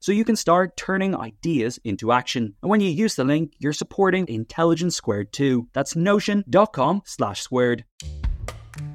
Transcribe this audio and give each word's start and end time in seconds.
So 0.00 0.12
you 0.12 0.24
can 0.24 0.36
start 0.36 0.52
start 0.52 0.76
turning 0.76 1.16
ideas 1.16 1.80
into 1.82 2.12
action. 2.12 2.54
And 2.62 2.70
when 2.70 2.80
you 2.80 2.90
use 2.90 3.16
the 3.16 3.24
link, 3.24 3.54
you're 3.58 3.72
supporting 3.72 4.28
Intelligence 4.28 4.94
Squared 4.94 5.32
too. 5.32 5.66
That's 5.72 5.96
notion.com 5.96 7.02
slash 7.04 7.40
squared. 7.40 7.84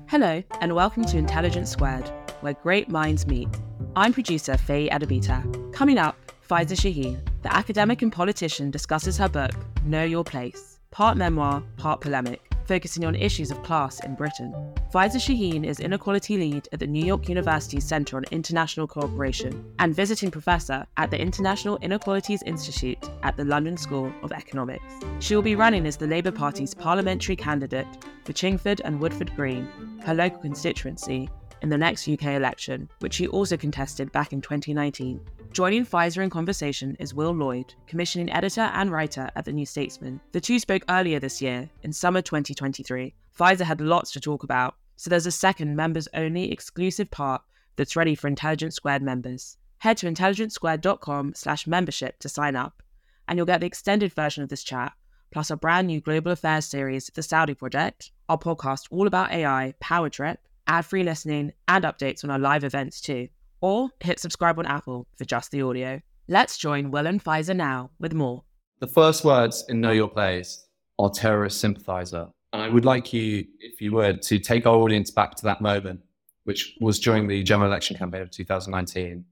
Hello, 0.08 0.44
and 0.62 0.76
welcome 0.76 1.04
to 1.06 1.18
Intelligence 1.18 1.72
Squared, 1.72 2.08
where 2.42 2.54
great 2.54 2.90
minds 2.90 3.28
meet. 3.28 3.50
I'm 3.96 4.14
producer 4.14 4.56
Faye 4.56 4.88
Adabita. 4.90 5.74
Coming 5.74 5.98
up, 5.98 6.16
Faiza 6.48 6.78
Shaheen, 6.78 7.20
the 7.42 7.54
academic 7.54 8.02
and 8.02 8.12
politician, 8.12 8.72
discusses 8.72 9.18
her 9.18 9.28
book, 9.28 9.52
Know 9.84 10.04
Your 10.04 10.24
Place, 10.24 10.80
part 10.92 11.18
memoir, 11.18 11.64
part 11.78 12.00
polemic 12.02 12.47
focusing 12.68 13.06
on 13.06 13.16
issues 13.16 13.50
of 13.50 13.64
class 13.64 14.04
in 14.04 14.16
Britain. 14.16 14.54
Faiza 14.94 15.18
Shaheen 15.18 15.66
is 15.66 15.80
Inequality 15.80 16.38
Lead 16.38 16.68
at 16.72 16.80
the 16.80 16.88
New 16.88 17.04
York 17.06 17.30
University 17.30 17.80
Center 17.80 18.18
on 18.18 18.26
International 18.32 18.88
Cooperation 18.88 19.74
and 19.80 19.96
visiting 19.96 20.30
professor 20.30 20.86
at 20.98 21.10
the 21.10 21.20
International 21.20 21.78
Inequalities 21.78 22.44
Institute 22.44 23.10
at 23.24 23.38
the 23.38 23.46
London 23.46 23.78
School 23.78 24.12
of 24.22 24.32
Economics. 24.32 24.94
She 25.20 25.36
will 25.36 25.42
be 25.42 25.56
running 25.56 25.86
as 25.86 25.98
the 25.98 26.08
Labour 26.08 26.32
Party's 26.32 26.74
parliamentary 26.74 27.36
candidate 27.36 27.88
for 28.26 28.34
Chingford 28.34 28.82
and 28.84 29.00
Woodford 29.00 29.36
Green, 29.36 29.68
her 30.04 30.14
local 30.14 30.40
constituency, 30.40 31.30
in 31.62 31.70
the 31.70 31.78
next 31.78 32.08
UK 32.08 32.26
election, 32.26 32.90
which 33.00 33.16
she 33.16 33.28
also 33.28 33.58
contested 33.58 34.12
back 34.12 34.34
in 34.34 34.42
2019. 34.42 35.20
Joining 35.52 35.86
Faiza 35.86 36.22
in 36.22 36.30
conversation 36.30 36.96
is 37.00 37.16
Will 37.16 37.32
Lloyd, 37.32 37.74
commissioning 37.88 38.32
editor 38.32 38.70
and 38.74 38.92
writer 38.92 39.32
at 39.36 39.46
The 39.46 39.52
New 39.52 39.66
Statesman. 39.66 40.22
The 40.32 40.42
two 40.42 40.60
spoke 40.60 40.84
earlier 40.88 41.20
this 41.20 41.42
year, 41.42 41.70
in 41.82 41.92
summer 41.92 42.22
2023. 42.22 43.16
Faiza 43.38 43.62
had 43.62 43.82
lots 43.82 44.12
to 44.12 44.20
talk 44.20 44.44
about, 44.44 44.76
so 44.98 45.10
there's 45.10 45.26
a 45.26 45.32
second 45.32 45.76
members 45.76 46.08
only 46.14 46.52
exclusive 46.52 47.10
part 47.10 47.42
that's 47.76 47.96
ready 47.96 48.14
for 48.14 48.28
Intelligence 48.28 48.76
Squared 48.76 49.02
members. 49.02 49.58
Head 49.80 49.98
to 49.98 50.12
intelligencesquared.com 50.12 51.34
slash 51.34 51.66
membership 51.66 52.20
to 52.20 52.30
sign 52.30 52.56
up, 52.56 52.84
and 53.28 53.38
you'll 53.38 53.46
get 53.48 53.62
the 53.62 53.68
extended 53.68 54.14
version 54.14 54.44
of 54.44 54.50
this 54.50 54.64
chat, 54.64 54.94
plus 55.32 55.50
a 55.50 55.58
brand 55.58 55.88
new 55.88 56.02
global 56.02 56.32
affairs 56.32 56.66
series, 56.66 57.10
The 57.16 57.24
Saudi 57.24 57.56
Project, 57.56 58.12
our 58.30 58.38
podcast 58.38 58.88
all 58.92 59.08
about 59.08 59.32
AI, 59.32 59.74
Power 59.80 60.10
Trip, 60.10 60.40
ad-free 60.68 61.04
listening, 61.04 61.54
and 61.68 61.84
updates 61.84 62.24
on 62.24 62.30
our 62.30 62.40
live 62.40 62.64
events 62.64 63.02
too 63.02 63.30
or 63.62 63.90
hit 64.00 64.20
subscribe 64.20 64.60
on 64.60 64.66
Apple 64.66 65.08
for 65.18 65.26
just 65.26 65.52
the 65.52 65.62
audio. 65.62 66.02
Let's 66.28 66.58
join 66.58 66.92
Will 66.92 67.08
and 67.08 67.24
Faiza 67.24 67.56
now 67.56 67.92
with 68.00 68.14
more. 68.14 68.44
The 68.80 68.88
first 68.88 69.24
words 69.24 69.66
in 69.70 69.82
Know 69.82 69.92
Your 69.92 70.10
Place 70.10 70.68
are 71.00 71.10
terrorist 71.10 71.60
sympathizer. 71.60 72.28
And 72.54 72.62
I 72.62 72.70
would 72.70 72.86
like 72.86 73.14
you, 73.14 73.46
if 73.60 73.82
you 73.82 73.92
would, 73.94 74.22
to 74.24 74.40
take 74.40 74.66
our 74.66 74.76
audience 74.76 75.12
back 75.12 75.36
to 75.36 75.44
that 75.44 75.62
moment, 75.62 76.02
which 76.44 76.76
was 76.80 77.00
during 77.00 77.28
the 77.28 77.44
general 77.44 77.70
election 77.70 77.98
campaign 77.98 78.22
of 78.22 78.32
2019, 78.32 79.26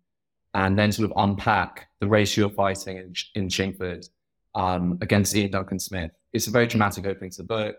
and 0.54 0.80
then 0.80 0.92
sort 0.92 1.10
of 1.10 1.14
unpack 1.18 1.88
the 2.00 2.08
race 2.08 2.36
you're 2.36 2.50
fighting 2.50 2.98
in, 2.98 3.14
in 3.36 3.48
Chingford 3.48 4.08
um, 4.56 4.98
against 5.02 5.36
Iain 5.36 5.52
Duncan 5.52 5.80
Smith. 5.80 6.12
It's 6.34 6.48
a 6.48 6.52
very 6.52 6.68
dramatic 6.68 7.06
opening 7.06 7.32
to 7.32 7.38
the 7.38 7.44
book. 7.44 7.76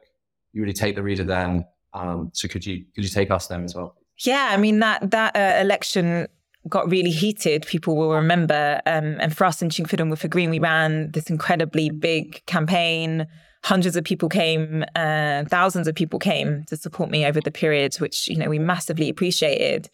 You 0.53 0.63
really 0.63 0.73
take 0.73 0.95
the 0.95 1.03
reader 1.03 1.25
then. 1.25 1.67
Um, 1.93 2.31
so 2.33 2.49
could 2.49 2.65
you 2.65 2.85
could 2.95 3.05
you 3.05 3.11
take 3.11 3.31
us 3.31 3.47
then 3.47 3.65
as 3.65 3.75
well? 3.75 3.97
Yeah, 4.21 4.49
I 4.51 4.57
mean 4.57 4.79
that 4.81 5.11
that 5.11 5.37
uh, 5.37 5.61
election 5.61 6.29
got 6.69 6.91
really 6.91 7.11
heated, 7.11 7.67
people 7.67 7.97
will 7.97 8.13
remember. 8.13 8.81
Um, 8.87 9.17
and 9.21 9.37
for 9.37 9.45
us 9.45 9.63
in 9.63 9.69
Chingford 9.69 10.01
and 10.01 10.11
Woodford 10.11 10.31
Green, 10.31 10.51
we 10.51 10.59
ran 10.59 11.11
this 11.13 11.31
incredibly 11.31 11.91
big 11.91 12.45
campaign. 12.47 13.27
Hundreds 13.63 13.97
of 13.97 14.05
people 14.05 14.29
came, 14.29 14.85
uh, 14.95 15.45
thousands 15.45 15.89
of 15.89 15.95
people 15.95 16.19
came 16.19 16.65
to 16.65 16.77
support 16.77 17.11
me 17.11 17.25
over 17.25 17.41
the 17.41 17.51
period, 17.51 17.95
which 17.97 18.29
you 18.29 18.37
know 18.37 18.49
we 18.49 18.59
massively 18.59 19.09
appreciated. 19.09 19.91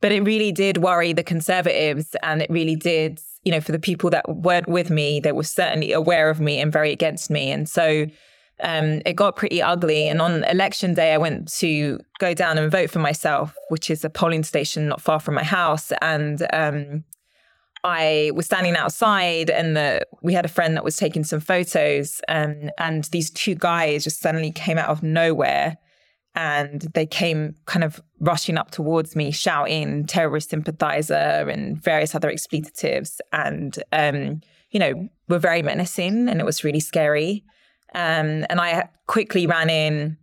But 0.00 0.12
it 0.12 0.22
really 0.22 0.50
did 0.50 0.78
worry 0.78 1.12
the 1.12 1.22
Conservatives, 1.22 2.16
and 2.22 2.42
it 2.42 2.50
really 2.50 2.74
did, 2.74 3.20
you 3.44 3.52
know, 3.52 3.60
for 3.60 3.70
the 3.70 3.78
people 3.78 4.10
that 4.10 4.28
weren't 4.28 4.68
with 4.68 4.90
me, 4.90 5.20
they 5.20 5.30
were 5.30 5.44
certainly 5.44 5.92
aware 5.92 6.28
of 6.28 6.40
me 6.40 6.60
and 6.60 6.72
very 6.72 6.90
against 6.90 7.30
me. 7.30 7.52
And 7.52 7.68
so 7.68 8.06
um, 8.62 9.02
it 9.04 9.14
got 9.14 9.36
pretty 9.36 9.60
ugly. 9.60 10.08
And 10.08 10.22
on 10.22 10.44
election 10.44 10.94
day, 10.94 11.12
I 11.12 11.18
went 11.18 11.52
to 11.58 11.98
go 12.18 12.34
down 12.34 12.58
and 12.58 12.70
vote 12.70 12.90
for 12.90 13.00
myself, 13.00 13.54
which 13.68 13.90
is 13.90 14.04
a 14.04 14.10
polling 14.10 14.44
station 14.44 14.88
not 14.88 15.00
far 15.00 15.20
from 15.20 15.34
my 15.34 15.44
house. 15.44 15.92
And 16.00 16.46
um, 16.52 17.04
I 17.84 18.30
was 18.34 18.46
standing 18.46 18.76
outside, 18.76 19.50
and 19.50 19.76
the, 19.76 20.06
we 20.22 20.34
had 20.34 20.44
a 20.44 20.48
friend 20.48 20.76
that 20.76 20.84
was 20.84 20.96
taking 20.96 21.24
some 21.24 21.40
photos, 21.40 22.20
um, 22.28 22.70
and 22.78 23.04
these 23.04 23.30
two 23.30 23.56
guys 23.56 24.04
just 24.04 24.20
suddenly 24.20 24.52
came 24.52 24.78
out 24.78 24.88
of 24.88 25.02
nowhere. 25.02 25.76
And 26.34 26.80
they 26.94 27.04
came 27.04 27.56
kind 27.66 27.84
of 27.84 28.00
rushing 28.18 28.56
up 28.56 28.70
towards 28.70 29.14
me, 29.14 29.32
shouting 29.32 30.06
terrorist 30.06 30.48
sympathizer 30.48 31.14
and 31.14 31.82
various 31.82 32.14
other 32.14 32.30
expletives. 32.30 33.20
And, 33.32 33.82
um, 33.92 34.40
you 34.70 34.80
know, 34.80 35.08
were 35.28 35.38
very 35.38 35.60
menacing, 35.60 36.30
and 36.30 36.40
it 36.40 36.46
was 36.46 36.64
really 36.64 36.80
scary. 36.80 37.44
Um, 37.94 38.46
and 38.48 38.60
I 38.60 38.88
quickly 39.06 39.46
ran 39.46 39.70
in, 39.70 40.16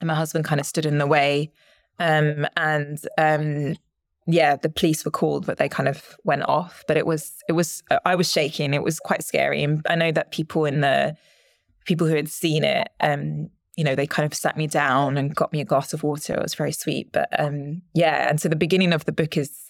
and 0.00 0.06
my 0.06 0.14
husband 0.14 0.44
kind 0.44 0.60
of 0.60 0.66
stood 0.66 0.86
in 0.86 0.98
the 0.98 1.06
way. 1.06 1.52
Um, 1.98 2.46
and 2.56 2.98
um, 3.18 3.76
yeah, 4.26 4.56
the 4.56 4.70
police 4.70 5.04
were 5.04 5.10
called, 5.10 5.46
but 5.46 5.58
they 5.58 5.68
kind 5.68 5.88
of 5.88 6.16
went 6.24 6.42
off. 6.48 6.84
But 6.88 6.96
it 6.96 7.06
was, 7.06 7.32
it 7.48 7.52
was, 7.52 7.82
I 8.04 8.14
was 8.14 8.30
shaking. 8.30 8.74
It 8.74 8.82
was 8.82 8.98
quite 8.98 9.22
scary. 9.22 9.62
And 9.62 9.84
I 9.88 9.94
know 9.94 10.12
that 10.12 10.32
people 10.32 10.64
in 10.64 10.80
the, 10.80 11.16
people 11.84 12.06
who 12.06 12.14
had 12.14 12.28
seen 12.28 12.64
it, 12.64 12.88
um, 13.00 13.50
you 13.76 13.84
know, 13.84 13.94
they 13.94 14.06
kind 14.06 14.26
of 14.26 14.34
sat 14.34 14.56
me 14.56 14.66
down 14.66 15.16
and 15.16 15.34
got 15.34 15.52
me 15.52 15.60
a 15.60 15.64
glass 15.64 15.92
of 15.92 16.02
water. 16.02 16.34
It 16.34 16.42
was 16.42 16.54
very 16.54 16.72
sweet. 16.72 17.12
But 17.12 17.28
um, 17.38 17.82
yeah, 17.94 18.28
and 18.28 18.40
so 18.40 18.48
the 18.48 18.56
beginning 18.56 18.92
of 18.92 19.04
the 19.04 19.12
book 19.12 19.36
is 19.36 19.69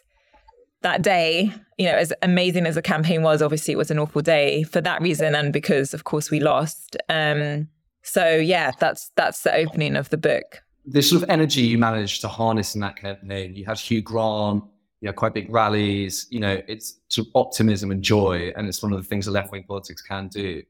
that 0.82 1.02
day, 1.02 1.52
you 1.78 1.86
know, 1.86 1.94
as 1.94 2.12
amazing 2.22 2.66
as 2.66 2.74
the 2.74 2.82
campaign 2.82 3.22
was, 3.22 3.42
obviously 3.42 3.72
it 3.72 3.76
was 3.76 3.90
an 3.90 3.98
awful 3.98 4.22
day 4.22 4.62
for 4.62 4.80
that 4.80 5.02
reason 5.02 5.34
and 5.34 5.52
because 5.52 5.94
of 5.94 6.04
course 6.04 6.30
we 6.30 6.40
lost. 6.40 6.96
Um, 7.08 7.68
so 8.02 8.36
yeah, 8.36 8.72
that's 8.78 9.10
that's 9.16 9.42
the 9.42 9.54
opening 9.54 9.96
of 9.96 10.08
the 10.10 10.16
book. 10.16 10.62
The 10.86 11.02
sort 11.02 11.22
of 11.22 11.30
energy 11.30 11.60
you 11.60 11.78
managed 11.78 12.22
to 12.22 12.28
harness 12.28 12.74
in 12.74 12.80
that 12.80 12.96
campaign, 12.96 13.54
you 13.54 13.66
had 13.66 13.78
Hugh 13.78 14.00
Grant, 14.00 14.64
you 15.00 15.08
had 15.08 15.16
quite 15.16 15.34
big 15.34 15.52
rallies, 15.52 16.26
you 16.30 16.40
know, 16.40 16.60
it's 16.66 17.00
sort 17.08 17.28
of 17.28 17.32
optimism 17.34 17.90
and 17.90 18.02
joy, 18.02 18.52
and 18.56 18.66
it's 18.66 18.82
one 18.82 18.92
of 18.92 18.98
the 18.98 19.04
things 19.04 19.26
that 19.26 19.32
left 19.32 19.52
wing 19.52 19.64
politics 19.68 20.02
can 20.02 20.28
do. 20.28 20.62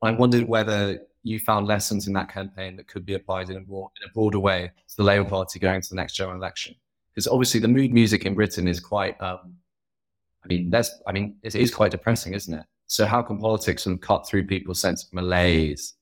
I 0.00 0.12
wondered 0.12 0.48
whether 0.48 1.00
you 1.24 1.40
found 1.40 1.66
lessons 1.66 2.06
in 2.06 2.12
that 2.12 2.32
campaign 2.32 2.76
that 2.76 2.86
could 2.86 3.04
be 3.04 3.14
applied 3.14 3.50
in 3.50 3.56
a, 3.56 3.60
more, 3.60 3.90
in 4.00 4.08
a 4.08 4.12
broader 4.12 4.38
way 4.38 4.70
to 4.88 4.96
the 4.96 5.02
Labour 5.02 5.28
Party 5.28 5.58
going 5.58 5.80
to 5.80 5.88
the 5.88 5.96
next 5.96 6.14
general 6.14 6.36
election 6.36 6.76
because 7.18 7.26
obviously 7.26 7.58
the 7.58 7.66
mood 7.66 7.92
music 7.92 8.24
in 8.24 8.34
Britain 8.34 8.68
is 8.68 8.78
quite. 8.78 9.20
Um, 9.20 9.56
I 10.44 10.46
mean, 10.46 10.70
that's. 10.70 10.88
I 11.04 11.10
mean, 11.10 11.34
it 11.42 11.56
is 11.56 11.74
quite 11.74 11.90
depressing, 11.90 12.32
isn't 12.32 12.54
it? 12.54 12.64
So 12.86 13.06
how 13.06 13.22
can 13.22 13.38
politics 13.38 13.82
sort 13.82 13.94
of 13.94 14.00
cut 14.02 14.24
through 14.24 14.46
people's 14.46 14.78
sense 14.78 15.02
of 15.02 15.12
malaise 15.12 15.94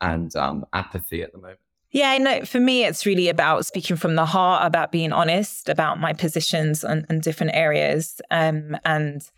and 0.00 0.34
um, 0.34 0.64
apathy 0.72 1.22
at 1.22 1.30
the 1.32 1.36
moment? 1.36 1.58
Yeah, 1.90 2.16
no, 2.16 2.46
for 2.46 2.58
me, 2.58 2.84
it's 2.84 3.04
really 3.04 3.28
about 3.28 3.66
speaking 3.66 3.96
from 3.96 4.14
the 4.14 4.24
heart, 4.24 4.66
about 4.66 4.92
being 4.92 5.12
honest 5.12 5.68
about 5.68 6.00
my 6.00 6.14
positions 6.14 6.84
and, 6.84 7.20
different 7.20 7.54
areas, 7.54 8.22
um, 8.30 8.74
and 8.86 9.30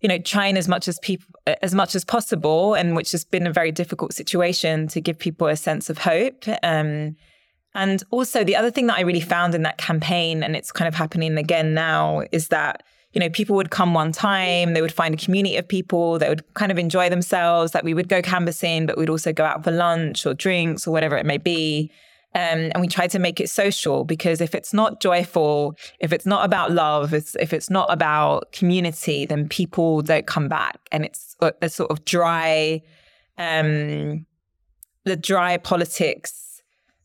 you 0.00 0.08
know, 0.08 0.18
trying 0.18 0.56
as 0.56 0.66
much 0.66 0.88
as 0.88 0.98
people 0.98 1.28
as 1.62 1.72
much 1.72 1.94
as 1.94 2.04
possible, 2.04 2.74
and 2.74 2.96
which 2.96 3.12
has 3.12 3.24
been 3.24 3.46
a 3.46 3.52
very 3.52 3.70
difficult 3.70 4.12
situation 4.12 4.88
to 4.88 5.00
give 5.00 5.20
people 5.20 5.46
a 5.46 5.54
sense 5.54 5.88
of 5.88 5.98
hope. 5.98 6.42
Um, 6.64 7.14
and 7.74 8.02
also, 8.10 8.44
the 8.44 8.54
other 8.54 8.70
thing 8.70 8.86
that 8.86 8.98
I 8.98 9.00
really 9.00 9.20
found 9.20 9.54
in 9.54 9.62
that 9.62 9.78
campaign, 9.78 10.42
and 10.42 10.54
it's 10.54 10.70
kind 10.70 10.86
of 10.86 10.94
happening 10.94 11.36
again 11.36 11.74
now, 11.74 12.22
is 12.30 12.48
that 12.48 12.84
you 13.12 13.20
know 13.20 13.28
people 13.28 13.56
would 13.56 13.70
come 13.70 13.94
one 13.94 14.12
time, 14.12 14.74
they 14.74 14.82
would 14.82 14.92
find 14.92 15.14
a 15.14 15.18
community 15.18 15.56
of 15.56 15.66
people, 15.66 16.18
they 16.18 16.28
would 16.28 16.44
kind 16.54 16.70
of 16.70 16.78
enjoy 16.78 17.08
themselves. 17.08 17.72
That 17.72 17.84
we 17.84 17.92
would 17.92 18.08
go 18.08 18.22
canvassing, 18.22 18.86
but 18.86 18.96
we'd 18.96 19.10
also 19.10 19.32
go 19.32 19.44
out 19.44 19.64
for 19.64 19.72
lunch 19.72 20.24
or 20.24 20.34
drinks 20.34 20.86
or 20.86 20.92
whatever 20.92 21.16
it 21.16 21.26
may 21.26 21.38
be. 21.38 21.90
Um, 22.36 22.72
and 22.74 22.80
we 22.80 22.88
try 22.88 23.06
to 23.06 23.20
make 23.20 23.38
it 23.38 23.48
social 23.48 24.04
because 24.04 24.40
if 24.40 24.56
it's 24.56 24.74
not 24.74 25.00
joyful, 25.00 25.76
if 26.00 26.12
it's 26.12 26.26
not 26.26 26.44
about 26.44 26.72
love, 26.72 27.14
it's, 27.14 27.36
if 27.36 27.52
it's 27.52 27.70
not 27.70 27.92
about 27.92 28.50
community, 28.50 29.24
then 29.24 29.48
people 29.48 30.02
don't 30.02 30.26
come 30.26 30.48
back. 30.48 30.80
And 30.90 31.04
it's 31.04 31.36
a, 31.40 31.52
a 31.62 31.68
sort 31.68 31.92
of 31.92 32.04
dry, 32.04 32.82
um, 33.38 34.26
the 35.04 35.14
dry 35.14 35.58
politics 35.58 36.43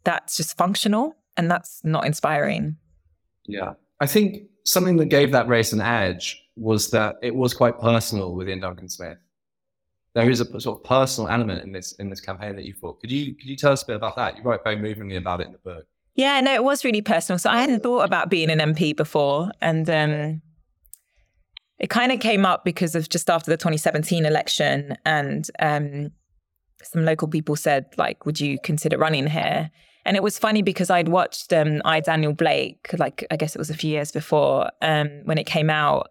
that's 0.03 0.37
just 0.37 0.57
functional 0.57 1.15
and 1.37 1.49
that's 1.49 1.81
not 1.83 2.05
inspiring. 2.05 2.77
Yeah. 3.45 3.73
I 3.99 4.07
think 4.07 4.43
something 4.65 4.97
that 4.97 5.05
gave 5.05 5.31
that 5.31 5.47
race 5.47 5.73
an 5.73 5.81
edge 5.81 6.41
was 6.55 6.91
that 6.91 7.15
it 7.21 7.35
was 7.35 7.53
quite 7.53 7.79
personal 7.79 8.35
with 8.35 8.47
Iain 8.47 8.59
Duncan 8.59 8.89
Smith. 8.89 9.17
There 10.15 10.29
is 10.29 10.41
a 10.41 10.59
sort 10.59 10.79
of 10.79 10.83
personal 10.83 11.29
element 11.29 11.63
in 11.63 11.71
this 11.71 11.93
in 11.93 12.09
this 12.09 12.19
campaign 12.19 12.55
that 12.55 12.65
you 12.65 12.73
thought. 12.73 12.99
Could 12.99 13.11
you 13.11 13.35
could 13.35 13.47
you 13.47 13.55
tell 13.55 13.71
us 13.71 13.83
a 13.83 13.85
bit 13.85 13.95
about 13.95 14.15
that? 14.15 14.37
You 14.37 14.43
write 14.43 14.63
very 14.63 14.75
movingly 14.75 15.15
about 15.15 15.39
it 15.39 15.47
in 15.47 15.53
the 15.53 15.59
book. 15.59 15.85
Yeah, 16.15 16.41
no, 16.41 16.53
it 16.53 16.63
was 16.63 16.83
really 16.83 17.01
personal. 17.01 17.39
So 17.39 17.49
I 17.49 17.61
hadn't 17.61 17.83
thought 17.83 18.01
about 18.01 18.29
being 18.29 18.49
an 18.49 18.59
MP 18.59 18.95
before, 18.95 19.51
and 19.61 19.89
um, 19.89 20.41
it 21.77 21.89
kind 21.89 22.11
of 22.11 22.19
came 22.19 22.45
up 22.45 22.65
because 22.65 22.95
of 22.95 23.07
just 23.07 23.29
after 23.29 23.49
the 23.51 23.57
2017 23.57 24.25
election, 24.25 24.97
and 25.05 25.47
um, 25.59 26.11
some 26.83 27.05
local 27.05 27.27
people 27.27 27.55
said, 27.55 27.85
like, 27.97 28.25
"Would 28.25 28.39
you 28.39 28.57
consider 28.59 28.97
running 28.97 29.27
here?" 29.27 29.71
And 30.05 30.15
it 30.15 30.23
was 30.23 30.39
funny 30.39 30.61
because 30.61 30.89
I'd 30.89 31.09
watched 31.09 31.51
um, 31.53 31.81
I 31.85 31.99
Daniel 31.99 32.33
Blake, 32.33 32.89
like 32.97 33.25
I 33.31 33.35
guess 33.35 33.55
it 33.55 33.59
was 33.59 33.69
a 33.69 33.75
few 33.75 33.91
years 33.91 34.11
before 34.11 34.71
um, 34.81 35.09
when 35.25 35.37
it 35.37 35.45
came 35.45 35.69
out, 35.69 36.09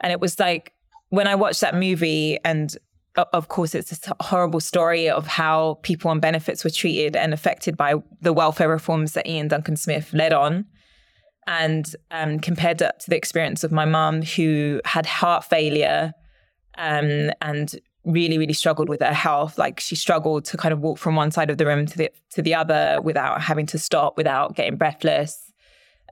and 0.00 0.12
it 0.12 0.20
was 0.20 0.38
like 0.38 0.72
when 1.10 1.26
I 1.26 1.34
watched 1.34 1.60
that 1.60 1.74
movie, 1.74 2.38
and 2.44 2.76
of 3.16 3.48
course 3.48 3.74
it's 3.74 3.90
this 3.90 4.00
horrible 4.20 4.60
story 4.60 5.08
of 5.08 5.26
how 5.26 5.78
people 5.82 6.10
on 6.10 6.20
benefits 6.20 6.64
were 6.64 6.70
treated 6.70 7.16
and 7.16 7.32
affected 7.32 7.76
by 7.76 7.94
the 8.20 8.32
welfare 8.32 8.68
reforms 8.68 9.12
that 9.12 9.26
Iain 9.26 9.48
Duncan 9.48 9.76
Smith 9.76 10.12
led 10.12 10.32
on, 10.32 10.64
and 11.46 11.94
um, 12.10 12.40
compared 12.40 12.78
that 12.78 13.00
to 13.00 13.10
the 13.10 13.16
experience 13.16 13.64
of 13.64 13.70
my 13.72 13.84
mum 13.84 14.22
who 14.22 14.80
had 14.84 15.06
heart 15.06 15.44
failure 15.44 16.12
um, 16.78 17.30
and 17.40 17.80
really 18.06 18.38
really 18.38 18.52
struggled 18.52 18.88
with 18.88 19.00
her 19.00 19.12
health. 19.12 19.58
Like 19.58 19.80
she 19.80 19.96
struggled 19.96 20.44
to 20.46 20.56
kind 20.56 20.72
of 20.72 20.80
walk 20.80 20.98
from 20.98 21.16
one 21.16 21.30
side 21.30 21.50
of 21.50 21.58
the 21.58 21.66
room 21.66 21.86
to 21.86 21.98
the 21.98 22.10
to 22.30 22.40
the 22.40 22.54
other 22.54 23.00
without 23.02 23.42
having 23.42 23.66
to 23.66 23.78
stop 23.78 24.16
without 24.16 24.54
getting 24.54 24.76
breathless. 24.76 25.52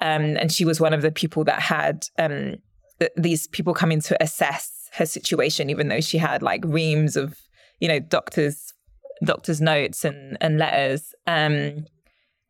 Um, 0.00 0.36
and 0.36 0.50
she 0.50 0.64
was 0.64 0.80
one 0.80 0.92
of 0.92 1.02
the 1.02 1.12
people 1.12 1.44
that 1.44 1.60
had 1.60 2.08
um, 2.18 2.56
th- 2.98 3.12
these 3.16 3.46
people 3.46 3.72
coming 3.74 4.00
to 4.02 4.22
assess 4.22 4.88
her 4.94 5.06
situation 5.06 5.70
even 5.70 5.88
though 5.88 6.00
she 6.00 6.18
had 6.18 6.42
like 6.42 6.62
reams 6.64 7.16
of 7.16 7.38
you 7.80 7.88
know 7.88 8.00
doctors 8.00 8.74
doctors 9.22 9.60
notes 9.60 10.04
and 10.04 10.36
and 10.40 10.58
letters. 10.58 11.14
Um, 11.26 11.86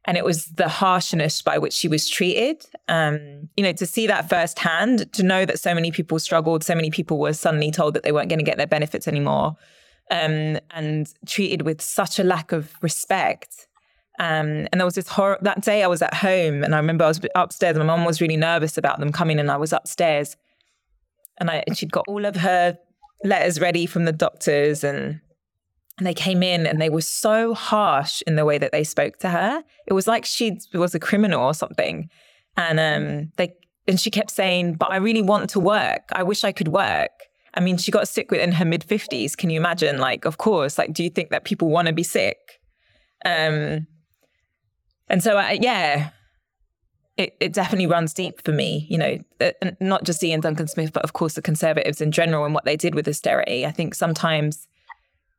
and 0.07 0.17
it 0.17 0.25
was 0.25 0.47
the 0.47 0.69
harshness 0.69 1.41
by 1.41 1.59
which 1.59 1.73
she 1.73 1.89
was 1.89 2.09
treated. 2.09 2.65
Um, 2.89 3.49
you 3.57 3.63
know, 3.63 3.73
to 3.73 3.87
see 3.87 4.07
that 4.07 4.29
firsthand, 4.29 5.13
to 5.15 5.23
know 5.23 5.45
that 5.47 5.59
so 5.59 5.75
many 5.75 5.91
people 5.91 6.19
struggled, 6.19 6.63
so 6.63 6.75
many 6.75 6.91
people 6.91 7.19
were 7.19 7.33
suddenly 7.33 7.71
told 7.71 7.95
that 7.95 8.03
they 8.03 8.13
weren't 8.13 8.29
going 8.29 8.39
to 8.39 8.45
get 8.45 8.59
their 8.59 8.67
benefits 8.67 9.09
anymore, 9.09 9.57
um, 10.11 10.59
and 10.71 11.13
treated 11.27 11.63
with 11.63 11.81
such 11.81 12.19
a 12.19 12.25
lack 12.25 12.53
of 12.53 12.73
respect. 12.83 13.67
Um, 14.19 14.69
and 14.71 14.75
there 14.75 14.85
was 14.85 14.95
this 14.95 15.09
horror 15.09 15.39
that 15.43 15.63
day 15.63 15.83
I 15.83 15.89
was 15.89 16.01
at 16.01 16.15
home 16.15 16.63
and 16.63 16.75
I 16.75 16.79
remember 16.79 17.05
I 17.05 17.09
was 17.09 17.21
upstairs. 17.35 17.77
My 17.77 17.85
mom 17.85 18.05
was 18.05 18.21
really 18.21 18.37
nervous 18.37 18.79
about 18.79 19.01
them 19.01 19.11
coming 19.11 19.41
and 19.41 19.51
I 19.51 19.57
was 19.57 19.73
upstairs 19.73 20.37
and 21.39 21.51
I 21.51 21.65
and 21.67 21.77
she'd 21.77 21.93
got 21.93 22.05
all 22.07 22.25
of 22.25 22.37
her 22.37 22.79
letters 23.25 23.61
ready 23.61 23.87
from 23.87 24.05
the 24.05 24.13
doctors 24.13 24.85
and 24.85 25.21
and 25.99 26.07
they 26.07 26.15
came 26.15 26.43
in 26.43 26.67
and 26.67 26.81
they 26.81 26.91
were 26.91 27.01
so 27.01 27.55
harsh 27.55 28.23
in 28.27 28.37
the 28.37 28.45
way 28.45 28.59
that 28.59 28.73
they 28.73 28.85
spoke 28.85 29.19
to 29.19 29.29
her. 29.29 29.63
It 29.87 29.93
was 29.93 30.07
like 30.07 30.25
she 30.25 30.59
was 30.73 30.95
a 30.95 31.01
criminal 31.01 31.45
or 31.45 31.55
something. 31.55 32.09
And 32.57 32.81
um, 32.81 33.33
they 33.37 33.55
and 33.87 34.01
she 34.01 34.11
kept 34.11 34.31
saying, 34.31 34.75
"But 34.75 34.91
I 34.91 34.97
really 34.97 35.23
want 35.23 35.51
to 35.51 35.61
work. 35.61 36.09
I 36.13 36.23
wish 36.23 36.45
I 36.45 36.53
could 36.53 36.69
work." 36.69 37.11
I 37.55 37.61
mean, 37.61 37.77
she 37.77 37.93
got 37.93 38.09
sick 38.09 38.33
in 38.33 38.53
her 38.53 38.65
mid 38.65 38.83
fifties. 38.83 39.37
Can 39.37 39.51
you 39.51 39.59
imagine? 39.61 39.99
Like, 39.99 40.25
of 40.25 40.39
course. 40.39 40.79
Like, 40.79 40.93
do 40.93 41.05
you 41.05 41.11
think 41.11 41.31
that 41.31 41.45
people 41.45 41.69
want 41.69 41.87
to 41.87 41.95
be 41.95 42.03
sick? 42.03 42.39
Um, 43.25 43.87
and 45.09 45.23
so, 45.23 45.39
uh, 45.39 45.57
yeah, 45.61 46.11
it, 47.17 47.37
it 47.41 47.53
definitely 47.53 47.87
runs 47.87 48.13
deep 48.13 48.45
for 48.45 48.53
me. 48.53 48.87
You 48.91 48.99
know, 48.99 49.19
uh, 49.41 49.71
not 49.81 50.05
just 50.05 50.25
Iain 50.25 50.41
Duncan 50.41 50.67
Smith, 50.67 50.93
but 50.93 51.05
of 51.05 51.13
course 51.13 51.35
the 51.35 51.43
Conservatives 51.43 52.01
in 52.01 52.11
general 52.11 52.45
and 52.45 52.55
what 52.55 52.65
they 52.65 52.77
did 52.77 52.95
with 52.95 53.07
austerity. 53.07 53.65
I 53.65 53.71
think 53.71 53.95
sometimes 53.95 54.67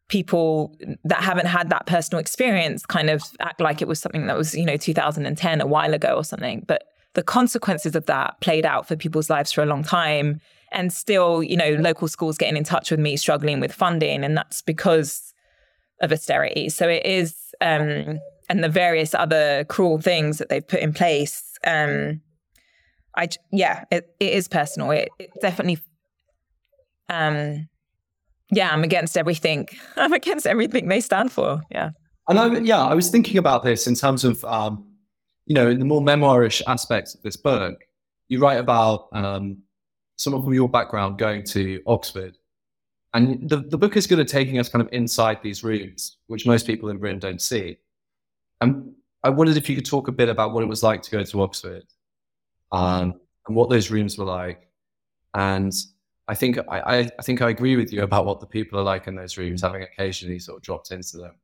people 0.08 0.76
that 1.04 1.24
haven't 1.24 1.48
had 1.48 1.70
that 1.70 1.88
personal 1.88 2.20
experience 2.20 2.86
kind 2.86 3.10
of 3.10 3.24
act 3.40 3.60
like 3.60 3.82
it 3.82 3.88
was 3.88 4.00
something 4.00 4.28
that 4.28 4.38
was, 4.38 4.54
you 4.54 4.66
know, 4.66 4.78
2010, 4.78 5.62
a 5.62 5.66
while 5.66 5.94
ago 5.94 6.16
or 6.16 6.24
something. 6.24 6.64
But 6.68 6.84
the 7.14 7.24
consequences 7.24 7.96
of 7.96 8.06
that 8.06 8.40
played 8.42 8.66
out 8.66 8.88
for 8.88 8.96
people's 8.96 9.30
lives 9.30 9.52
for 9.52 9.64
a 9.64 9.66
long 9.66 9.84
time. 9.84 10.42
And 10.72 10.92
still, 10.92 11.42
you 11.42 11.56
know, 11.56 11.72
local 11.80 12.08
schools 12.08 12.38
getting 12.38 12.58
in 12.58 12.64
touch 12.64 12.92
with 12.92 13.00
me, 13.00 13.16
struggling 13.18 13.60
with 13.60 13.72
funding. 13.72 14.24
And 14.24 14.36
that's 14.36 14.62
because 14.62 15.34
of 16.02 16.12
austerity. 16.12 16.70
So 16.70 16.90
it 16.90 17.06
is, 17.06 17.36
um, 17.62 18.20
and 18.50 18.64
the 18.64 18.70
various 18.70 19.16
other 19.16 19.64
cruel 19.70 20.00
things 20.00 20.38
that 20.38 20.50
they've 20.50 20.68
put 20.68 20.82
in 20.82 20.94
place. 20.94 21.58
Um, 21.66 22.22
I, 23.16 23.30
yeah, 23.52 23.86
it, 23.90 24.14
it 24.20 24.34
is 24.34 24.48
personal. 24.48 24.92
It, 24.92 25.10
it 25.18 25.32
definitely, 25.42 25.80
um, 27.10 27.70
yeah, 28.52 28.72
I'm 28.72 28.84
against 28.84 29.18
everything. 29.18 29.68
I'm 29.96 30.14
against 30.14 30.46
everything 30.46 30.88
they 30.88 31.02
stand 31.02 31.32
for. 31.32 31.62
Yeah. 31.72 31.92
And 32.28 32.40
I, 32.40 32.58
yeah, 32.60 32.84
I 32.84 32.94
was 32.94 33.10
thinking 33.10 33.38
about 33.38 33.64
this 33.64 33.88
in 33.88 33.96
terms 33.96 34.24
of, 34.24 34.44
um, 34.46 34.86
you 35.46 35.54
know, 35.54 35.70
in 35.70 35.80
the 35.80 35.86
more 35.86 36.02
memoirish 36.02 36.62
aspects 36.68 37.14
of 37.14 37.22
this 37.22 37.36
book, 37.36 37.80
you 38.30 38.40
write 38.40 38.60
about 38.60 39.10
um, 39.14 39.58
someone 40.16 40.44
from 40.44 40.54
your 40.54 40.70
background 40.70 41.20
going 41.20 41.44
to 41.44 41.82
Oxford. 41.86 42.38
And 43.14 43.48
the, 43.50 43.58
the 43.58 43.78
book 43.78 43.96
is 43.96 44.08
good 44.08 44.20
at 44.20 44.28
taking 44.28 44.60
us 44.60 44.70
kind 44.70 44.82
of 44.84 44.92
inside 44.92 45.40
these 45.42 45.64
rooms, 45.64 46.18
which 46.28 46.46
most 46.46 46.66
people 46.66 46.90
in 46.90 46.98
Britain 46.98 47.20
don't 47.20 47.42
see. 47.42 47.78
And 48.60 48.94
I 49.24 49.30
wondered 49.30 49.58
if 49.58 49.70
you 49.70 49.76
could 49.76 49.86
talk 49.86 50.08
a 50.08 50.12
bit 50.12 50.28
about 50.28 50.54
what 50.54 50.64
it 50.64 50.68
was 50.68 50.84
like 50.84 51.02
to 51.04 51.12
go 51.12 51.24
to 51.24 51.42
Oxford 51.42 51.84
um, 52.72 53.14
and 53.48 53.56
what 53.56 53.70
those 53.70 53.92
rooms 53.92 54.18
were 54.18 54.26
like 54.26 54.68
and 55.36 55.74
I 56.28 56.36
think 56.36 56.58
I, 56.70 57.12
I 57.18 57.22
think 57.22 57.42
I 57.42 57.50
agree 57.50 57.76
with 57.76 57.94
you 57.94 58.02
about 58.02 58.26
what 58.26 58.40
the 58.40 58.48
people 58.48 58.80
are 58.80 58.84
like 58.84 59.08
in 59.08 59.16
those 59.16 59.38
rooms, 59.38 59.62
having 59.62 59.84
occasionally 59.84 60.40
sort 60.40 60.58
of 60.58 60.64
dropped 60.64 60.92
into 60.92 61.18
them. 61.18 61.36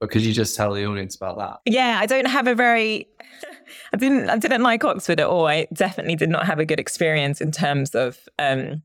But 0.00 0.10
could 0.10 0.22
you 0.22 0.32
just 0.32 0.56
tell 0.56 0.72
the 0.72 0.86
audience 0.86 1.16
about 1.16 1.38
that? 1.38 1.58
Yeah, 1.64 1.98
I 2.00 2.06
don't 2.06 2.28
have 2.28 2.46
a 2.46 2.54
very 2.54 3.08
I 3.92 3.96
didn't 3.96 4.30
I 4.30 4.38
didn't 4.38 4.62
like 4.62 4.84
Oxford 4.84 5.20
at 5.20 5.26
all. 5.26 5.48
I 5.48 5.66
definitely 5.72 6.14
did 6.14 6.30
not 6.30 6.46
have 6.46 6.60
a 6.60 6.64
good 6.64 6.78
experience 6.78 7.40
in 7.40 7.50
terms 7.50 7.94
of 7.96 8.18
um, 8.38 8.82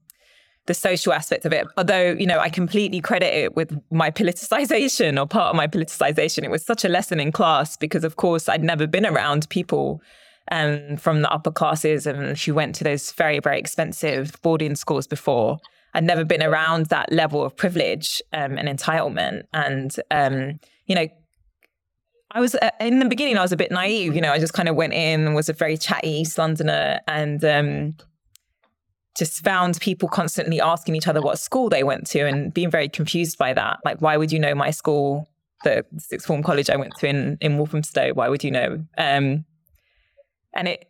the 0.66 0.74
social 0.74 1.14
aspect 1.14 1.46
of 1.46 1.54
it. 1.54 1.68
Although, 1.78 2.14
you 2.14 2.26
know, 2.26 2.40
I 2.40 2.50
completely 2.50 3.00
credit 3.00 3.34
it 3.34 3.56
with 3.56 3.78
my 3.92 4.10
politicization 4.10 5.22
or 5.22 5.28
part 5.28 5.52
of 5.52 5.56
my 5.56 5.68
politicization. 5.68 6.44
It 6.44 6.52
was 6.52 6.66
such 6.66 6.84
a 6.84 6.90
lesson 6.90 7.20
in 7.20 7.32
class 7.32 7.78
because 7.78 8.04
of 8.04 8.16
course 8.16 8.50
I'd 8.50 8.64
never 8.64 8.88
been 8.88 9.06
around 9.06 9.50
people 9.50 10.02
um, 10.52 10.98
from 10.98 11.22
the 11.22 11.32
upper 11.32 11.52
classes 11.52 12.06
and 12.06 12.38
she 12.38 12.52
went 12.52 12.76
to 12.76 12.84
those 12.84 13.12
very, 13.12 13.40
very 13.40 13.60
expensive 13.60 14.40
boarding 14.42 14.76
schools 14.76 15.08
before. 15.08 15.60
I'd 15.94 16.04
never 16.04 16.26
been 16.26 16.44
around 16.44 16.88
that 16.88 17.12
level 17.12 17.44
of 17.44 17.56
privilege 17.56 18.22
um, 18.34 18.58
and 18.58 18.68
entitlement. 18.68 19.44
And, 19.54 19.96
um, 20.10 20.60
you 20.88 20.96
know, 20.96 21.08
I 22.32 22.40
was 22.40 22.56
uh, 22.56 22.72
in 22.80 23.00
the 23.00 23.06
beginning, 23.06 23.38
I 23.38 23.42
was 23.42 23.52
a 23.52 23.58
bit 23.58 23.72
naive. 23.72 24.16
You 24.16 24.22
know, 24.22 24.32
I 24.32 24.40
just 24.40 24.54
kind 24.54 24.68
of 24.68 24.76
went 24.76 24.94
in, 24.94 25.36
was 25.36 25.50
a 25.50 25.54
very 25.54 25.78
chatty 25.78 26.10
East 26.10 26.38
Londoner, 26.38 27.00
and 27.08 27.46
um, 27.46 27.96
just 29.16 29.44
found 29.44 29.80
people 29.80 30.10
constantly 30.10 30.60
asking 30.60 30.96
each 30.96 31.08
other 31.08 31.22
what 31.22 31.38
school 31.38 31.70
they 31.70 31.84
went 31.84 32.08
to 32.08 32.28
and 32.28 32.52
being 32.52 32.72
very 32.72 32.90
confused 32.90 33.38
by 33.38 33.54
that. 33.54 33.78
Like, 33.86 34.02
why 34.02 34.18
would 34.18 34.32
you 34.32 34.40
know 34.40 34.56
my 34.56 34.72
school, 34.72 35.30
the 35.64 35.86
sixth 36.00 36.26
form 36.26 36.42
college 36.42 36.72
I 36.72 36.76
went 36.76 36.94
to 37.00 37.08
in, 37.08 37.38
in 37.40 37.60
Walthamstow? 37.60 38.14
Why 38.14 38.30
would 38.30 38.44
you 38.44 38.50
know? 38.50 38.84
Um, 38.98 39.46
and 40.54 40.68
it 40.68 40.88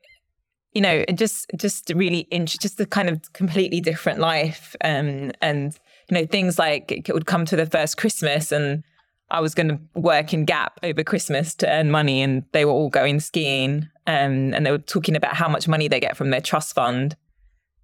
you 0.73 0.81
know 0.81 1.03
just 1.13 1.49
just 1.55 1.91
really 1.95 2.19
in, 2.31 2.45
just 2.45 2.79
a 2.79 2.85
kind 2.85 3.09
of 3.09 3.33
completely 3.33 3.79
different 3.79 4.19
life. 4.19 4.75
Um, 4.83 5.31
and 5.41 5.77
you 6.09 6.15
know 6.15 6.25
things 6.25 6.59
like 6.59 6.91
it 6.91 7.13
would 7.13 7.25
come 7.25 7.45
to 7.45 7.55
the 7.55 7.65
first 7.65 7.95
christmas 7.95 8.51
and 8.51 8.83
i 9.31 9.39
was 9.39 9.55
going 9.55 9.69
to 9.69 9.79
work 9.95 10.33
in 10.33 10.43
gap 10.43 10.77
over 10.83 11.01
christmas 11.01 11.55
to 11.55 11.69
earn 11.69 11.89
money 11.89 12.21
and 12.21 12.43
they 12.51 12.65
were 12.65 12.71
all 12.71 12.89
going 12.89 13.21
skiing. 13.21 13.87
Um, 14.05 14.53
and 14.53 14.65
they 14.65 14.71
were 14.71 14.79
talking 14.79 15.15
about 15.15 15.33
how 15.33 15.47
much 15.47 15.65
money 15.65 15.87
they 15.87 16.01
get 16.01 16.17
from 16.17 16.29
their 16.29 16.41
trust 16.41 16.75
fund 16.75 17.15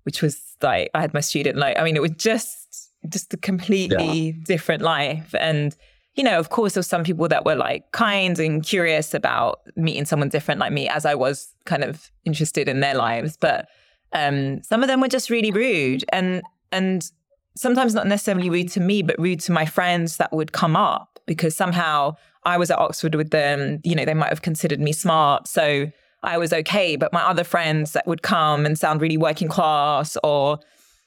which 0.04 0.22
was 0.22 0.42
like 0.62 0.92
i 0.94 1.00
had 1.00 1.14
my 1.14 1.22
student 1.22 1.58
like 1.58 1.80
i 1.80 1.84
mean 1.84 1.96
it 1.96 2.02
was 2.02 2.12
just 2.12 2.90
just 3.08 3.34
a 3.34 3.38
completely 3.38 4.32
yeah. 4.32 4.44
different 4.44 4.82
life. 4.82 5.34
And 5.40 5.76
you 6.20 6.26
know, 6.26 6.38
of 6.38 6.50
course, 6.50 6.74
there 6.74 6.80
were 6.80 6.84
some 6.84 7.06
people 7.06 7.30
that 7.30 7.46
were 7.46 7.56
like 7.56 7.94
kind 7.94 8.38
and 8.40 8.62
curious 8.62 9.14
about 9.14 9.62
meeting 9.78 10.04
someone 10.04 10.28
different 10.28 10.60
like 10.60 10.74
me, 10.74 10.90
as 10.90 11.06
I 11.06 11.16
was 11.16 11.56
kind 11.64 11.82
of 11.82 12.12
interested 12.26 12.68
in 12.68 12.82
their 12.82 12.94
lives. 12.94 13.38
But 13.38 13.70
um, 14.12 14.62
some 14.62 14.84
of 14.84 14.90
them 14.90 15.00
were 15.00 15.08
just 15.08 15.30
really 15.30 15.52
rude, 15.52 16.04
and 16.10 16.42
and 16.74 17.10
sometimes 17.56 17.94
not 17.96 18.06
necessarily 18.06 18.50
rude 18.50 18.68
to 18.72 18.82
me, 18.82 19.02
but 19.02 19.18
rude 19.18 19.40
to 19.40 19.54
my 19.54 19.66
friends 19.66 20.18
that 20.18 20.34
would 20.34 20.52
come 20.52 20.76
up 20.76 21.22
because 21.26 21.56
somehow 21.56 22.18
I 22.44 22.58
was 22.58 22.70
at 22.70 22.80
Oxford 22.80 23.16
with 23.16 23.30
them. 23.30 23.80
You 23.86 23.96
know, 23.96 24.04
they 24.04 24.14
might 24.14 24.28
have 24.28 24.42
considered 24.42 24.82
me 24.82 24.92
smart. 24.92 25.48
So 25.48 25.90
I 26.22 26.38
was 26.38 26.52
okay. 26.52 26.98
But 26.98 27.14
my 27.14 27.22
other 27.22 27.46
friends 27.46 27.94
that 27.94 28.06
would 28.08 28.24
come 28.24 28.66
and 28.66 28.78
sound 28.78 29.00
really 29.00 29.16
working 29.16 29.48
class 29.48 30.18
or 30.22 30.60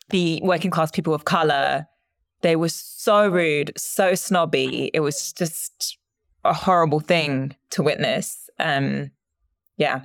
the 0.08 0.40
working 0.42 0.70
class 0.70 0.90
people 0.90 1.12
of 1.12 1.26
color, 1.26 1.86
they 2.42 2.56
were 2.56 2.68
so 2.68 3.28
rude, 3.28 3.72
so 3.76 4.14
snobby. 4.14 4.90
It 4.92 5.00
was 5.00 5.32
just 5.32 5.98
a 6.44 6.52
horrible 6.52 7.00
thing 7.00 7.56
to 7.70 7.82
witness. 7.82 8.50
Um, 8.58 9.10
yeah. 9.76 10.04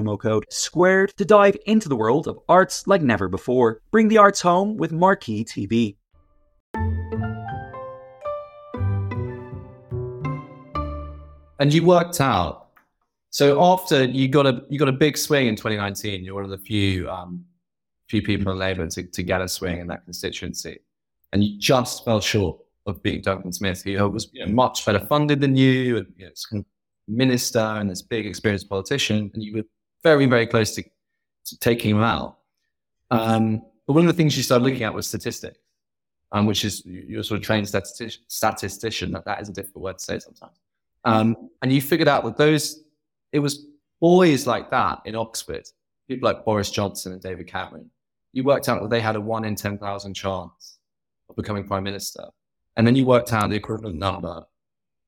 code 0.17 0.45
SQUARED 0.49 1.13
to 1.17 1.25
dive 1.25 1.57
into 1.65 1.89
the 1.89 1.95
world 1.95 2.27
of 2.27 2.39
arts 2.49 2.87
like 2.87 3.01
never 3.01 3.27
before. 3.27 3.81
Bring 3.91 4.07
the 4.07 4.17
arts 4.17 4.41
home 4.41 4.77
with 4.77 4.91
Marquee 4.91 5.45
TV. 5.45 5.95
and 11.61 11.71
you 11.71 11.85
worked 11.85 12.19
out. 12.19 12.69
So 13.29 13.63
after 13.63 14.03
you 14.03 14.27
got 14.27 14.45
a 14.47 14.63
you 14.67 14.77
got 14.77 14.89
a 14.89 15.03
big 15.05 15.15
swing 15.15 15.47
in 15.47 15.55
2019, 15.55 16.23
you're 16.23 16.33
one 16.33 16.43
of 16.43 16.49
the 16.49 16.57
few 16.57 17.09
um, 17.09 17.45
few 18.09 18.21
people 18.21 18.51
in 18.51 18.57
Labour 18.57 18.87
to, 18.87 19.03
to 19.03 19.23
get 19.23 19.41
a 19.41 19.47
swing 19.47 19.79
in 19.79 19.87
that 19.87 20.03
constituency, 20.03 20.79
and 21.31 21.43
you 21.43 21.57
just 21.59 22.03
fell 22.03 22.19
short 22.19 22.57
of 22.87 23.01
beating 23.03 23.21
Duncan 23.21 23.53
Smith, 23.53 23.83
who 23.83 24.09
was 24.09 24.29
you 24.33 24.45
know, 24.45 24.51
much 24.51 24.85
better 24.85 24.99
funded 25.05 25.39
than 25.39 25.55
you, 25.55 25.97
and 25.97 26.07
you 26.17 26.29
know, 26.51 26.63
minister 27.07 27.59
and 27.59 27.89
this 27.89 28.01
big 28.01 28.25
experienced 28.25 28.67
politician, 28.67 29.29
and 29.33 29.43
you 29.43 29.55
were 29.57 29.63
very 30.03 30.25
very 30.25 30.47
close 30.47 30.75
to, 30.75 30.83
to 31.45 31.57
taking 31.59 31.91
him 31.91 32.03
out. 32.03 32.37
Um, 33.09 33.61
but 33.85 33.93
one 33.93 34.07
of 34.07 34.07
the 34.07 34.17
things 34.17 34.37
you 34.37 34.43
started 34.43 34.63
looking 34.63 34.83
at 34.83 34.93
was 34.93 35.07
statistics, 35.07 35.59
um, 36.31 36.45
which 36.45 36.63
is 36.63 36.85
you're 36.85 37.23
sort 37.23 37.39
of 37.39 37.45
trained 37.45 37.67
statistician. 37.67 38.23
statistician 38.27 39.11
that, 39.11 39.25
that 39.25 39.41
is 39.41 39.49
a 39.49 39.53
difficult 39.53 39.83
word 39.83 39.97
to 39.97 40.03
say 40.03 40.19
sometimes. 40.19 40.57
Um, 41.03 41.49
and 41.61 41.73
you 41.73 41.81
figured 41.81 42.07
out 42.07 42.23
that 42.23 42.37
those, 42.37 42.83
it 43.31 43.39
was 43.39 43.65
boys 43.99 44.47
like 44.47 44.69
that 44.71 45.01
in 45.05 45.15
Oxford, 45.15 45.67
people 46.07 46.27
like 46.27 46.45
Boris 46.45 46.71
Johnson 46.71 47.13
and 47.13 47.21
David 47.21 47.47
Cameron. 47.47 47.89
You 48.33 48.43
worked 48.43 48.69
out 48.69 48.81
that 48.81 48.89
they 48.89 49.01
had 49.01 49.15
a 49.15 49.21
one 49.21 49.43
in 49.43 49.55
10,000 49.55 50.13
chance 50.13 50.77
of 51.29 51.35
becoming 51.35 51.65
prime 51.65 51.83
minister. 51.83 52.25
And 52.77 52.87
then 52.87 52.95
you 52.95 53.05
worked 53.05 53.33
out 53.33 53.49
the 53.49 53.55
equivalent 53.55 53.97
number. 53.97 54.43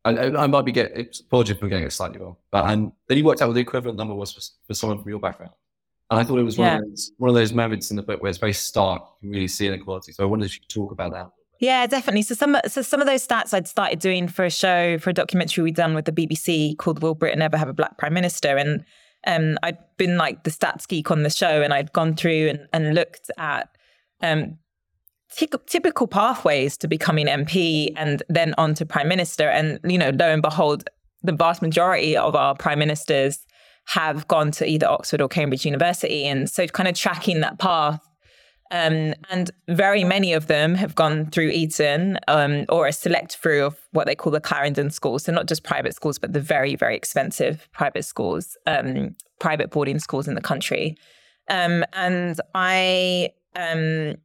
I, 0.05 0.11
I 0.11 0.47
might 0.47 0.65
be 0.65 0.71
getting, 0.71 1.07
apologies 1.21 1.57
for 1.57 1.67
getting 1.67 1.85
it 1.85 1.91
slightly 1.91 2.19
wrong, 2.19 2.35
but 2.51 2.65
and 2.65 2.91
then 3.07 3.17
you 3.17 3.23
worked 3.23 3.41
out 3.41 3.47
what 3.47 3.53
the 3.53 3.61
equivalent 3.61 3.97
number 3.97 4.13
was 4.13 4.33
for, 4.33 4.41
for 4.67 4.73
someone 4.73 5.01
from 5.01 5.09
your 5.09 5.19
background. 5.19 5.53
And 6.09 6.19
I 6.19 6.23
thought 6.23 6.39
it 6.39 6.43
was 6.43 6.57
one, 6.57 6.67
yeah. 6.67 6.77
of 6.77 6.81
those, 6.81 7.11
one 7.17 7.29
of 7.29 7.35
those 7.35 7.53
moments 7.53 7.89
in 7.89 7.97
the 7.97 8.03
book 8.03 8.21
where 8.21 8.29
it's 8.29 8.37
very 8.37 8.53
stark. 8.53 9.01
You 9.21 9.29
can 9.29 9.31
really 9.31 9.47
see 9.47 9.67
inequality. 9.67 10.11
So 10.11 10.23
I 10.23 10.27
wondered 10.27 10.47
if 10.47 10.55
you 10.55 10.59
could 10.59 10.69
talk 10.69 10.91
about 10.91 11.13
that. 11.13 11.29
Yeah, 11.59 11.87
definitely. 11.87 12.23
So 12.23 12.35
some 12.35 12.57
so 12.67 12.81
some 12.81 12.99
of 12.99 13.07
those 13.07 13.25
stats 13.25 13.53
I'd 13.53 13.67
started 13.67 13.99
doing 13.99 14.27
for 14.27 14.43
a 14.43 14.49
show 14.49 14.97
for 14.97 15.11
a 15.11 15.13
documentary 15.13 15.63
we'd 15.63 15.75
done 15.75 15.95
with 15.95 16.05
the 16.05 16.11
BBC 16.11 16.77
called 16.77 17.01
"Will 17.01 17.15
Britain 17.15 17.41
Ever 17.41 17.57
Have 17.57 17.69
a 17.69 17.73
Black 17.73 17.97
Prime 17.97 18.13
Minister?" 18.13 18.57
and 18.57 18.83
um, 19.25 19.57
I'd 19.63 19.77
been 19.97 20.17
like 20.17 20.43
the 20.43 20.51
stats 20.51 20.87
geek 20.87 21.09
on 21.09 21.23
the 21.23 21.29
show, 21.29 21.61
and 21.61 21.73
I'd 21.73 21.93
gone 21.93 22.15
through 22.15 22.49
and, 22.49 22.67
and 22.73 22.93
looked 22.93 23.31
at 23.37 23.69
um, 24.21 24.57
typical 25.35 26.07
pathways 26.07 26.77
to 26.77 26.87
becoming 26.87 27.27
MP 27.27 27.93
and 27.95 28.23
then 28.29 28.53
on 28.57 28.73
to 28.75 28.85
prime 28.85 29.07
minister. 29.07 29.49
And 29.49 29.79
you 29.83 29.97
know, 29.97 30.11
lo 30.11 30.27
and 30.27 30.41
behold, 30.41 30.89
the 31.21 31.31
vast 31.31 31.61
majority 31.61 32.17
of 32.17 32.35
our 32.35 32.55
prime 32.55 32.79
ministers 32.79 33.45
have 33.85 34.27
gone 34.27 34.51
to 34.51 34.67
either 34.67 34.87
Oxford 34.87 35.21
or 35.21 35.27
Cambridge 35.27 35.65
University, 35.65 36.25
and 36.25 36.49
so 36.49 36.67
kind 36.67 36.87
of 36.87 36.95
tracking 36.95 37.41
that 37.41 37.59
path 37.59 37.99
um, 38.73 39.13
and 39.29 39.51
very 39.67 40.03
many 40.03 40.33
of 40.33 40.47
them 40.47 40.73
have 40.73 40.95
gone 40.95 41.27
through 41.27 41.49
Eton 41.49 42.17
um, 42.27 42.65
or 42.69 42.87
a 42.87 42.91
select 42.91 43.37
through 43.37 43.63
of 43.65 43.77
what 43.91 44.07
they 44.07 44.15
call 44.15 44.31
the 44.31 44.41
Clarendon 44.41 44.89
schools. 44.89 45.25
So 45.25 45.31
not 45.31 45.45
just 45.45 45.63
private 45.63 45.93
schools, 45.93 46.17
but 46.17 46.33
the 46.33 46.39
very, 46.39 46.75
very 46.75 46.95
expensive 46.95 47.69
private 47.71 48.03
schools, 48.03 48.57
um, 48.65 49.15
private 49.39 49.69
boarding 49.69 49.99
schools 49.99 50.27
in 50.27 50.33
the 50.33 50.41
country. 50.41 50.97
Um, 51.49 51.85
and 51.93 52.41
I 52.55 53.29
um, 53.55 54.15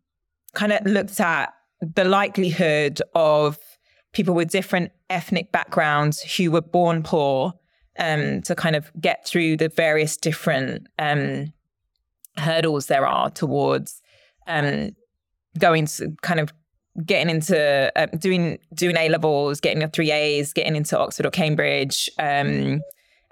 kind 0.59 0.73
of 0.73 0.85
looked 0.85 1.21
at 1.21 1.55
the 1.81 2.05
likelihood 2.05 3.01
of 3.15 3.57
people 4.13 4.35
with 4.35 4.51
different 4.51 4.91
ethnic 5.09 5.53
backgrounds 5.53 6.21
who 6.21 6.51
were 6.51 6.61
born 6.61 7.05
poor 7.05 7.53
um, 8.01 8.43
to 8.43 8.57
kind 8.57 8.75
of 8.75 8.91
get 9.01 9.25
through 9.25 9.57
the 9.57 9.69
various 9.69 10.17
different 10.17 10.89
hurdles 12.37 12.87
there 12.87 13.07
are 13.07 13.31
towards 13.31 14.03
um, 14.49 14.91
going 15.59 15.87
to 15.87 16.13
kind 16.23 16.41
of 16.41 16.53
getting 17.07 17.31
into 17.31 17.93
uh, 17.95 18.07
doing 18.19 18.59
doing 18.75 18.97
A 18.97 19.09
levels, 19.09 19.61
getting 19.61 19.81
your 19.81 19.91
three 19.91 20.11
A's, 20.11 20.53
getting 20.53 20.75
into 20.75 20.99
Oxford 20.99 21.27
or 21.27 21.31
Cambridge, 21.31 22.11
um, 22.19 22.81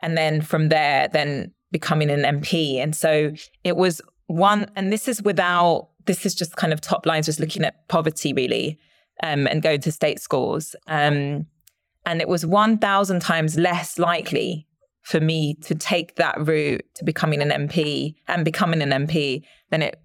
and 0.01 0.17
then 0.17 0.41
from 0.41 0.69
there, 0.69 1.09
then 1.09 1.53
becoming 1.73 2.09
an 2.09 2.23
MP. 2.23 2.77
And 2.77 2.95
so 2.95 3.33
it 3.65 3.77
was 3.77 4.01
one, 4.29 4.71
and 4.77 4.93
this 4.93 5.09
is 5.09 5.23
without 5.23 5.89
this 6.07 6.27
is 6.27 6.35
just 6.35 6.57
kind 6.57 6.73
of 6.73 6.81
top 6.81 7.07
lines, 7.07 7.27
just 7.27 7.41
looking 7.41 7.65
at 7.65 7.87
poverty 7.89 8.33
really, 8.33 8.79
um, 9.23 9.47
and 9.47 9.63
going 9.63 9.81
to 9.81 9.93
state 9.93 10.21
schools. 10.21 10.75
Um, 10.87 11.47
and 12.05 12.21
it 12.21 12.29
was 12.29 12.47
one 12.47 12.79
thousand 12.79 13.21
times 13.21 13.59
less 13.59 13.99
likely 13.99 14.67
for 15.03 15.21
me 15.21 15.55
to 15.63 15.75
take 15.75 16.17
that 16.17 16.35
route 16.47 16.85
to 16.95 17.05
becoming 17.05 17.41
an 17.41 17.69
MP 17.69 18.15
and 18.27 18.45
becoming 18.45 18.83
an 18.83 19.07
MP 19.07 19.43
than 19.71 19.81
it 19.81 20.01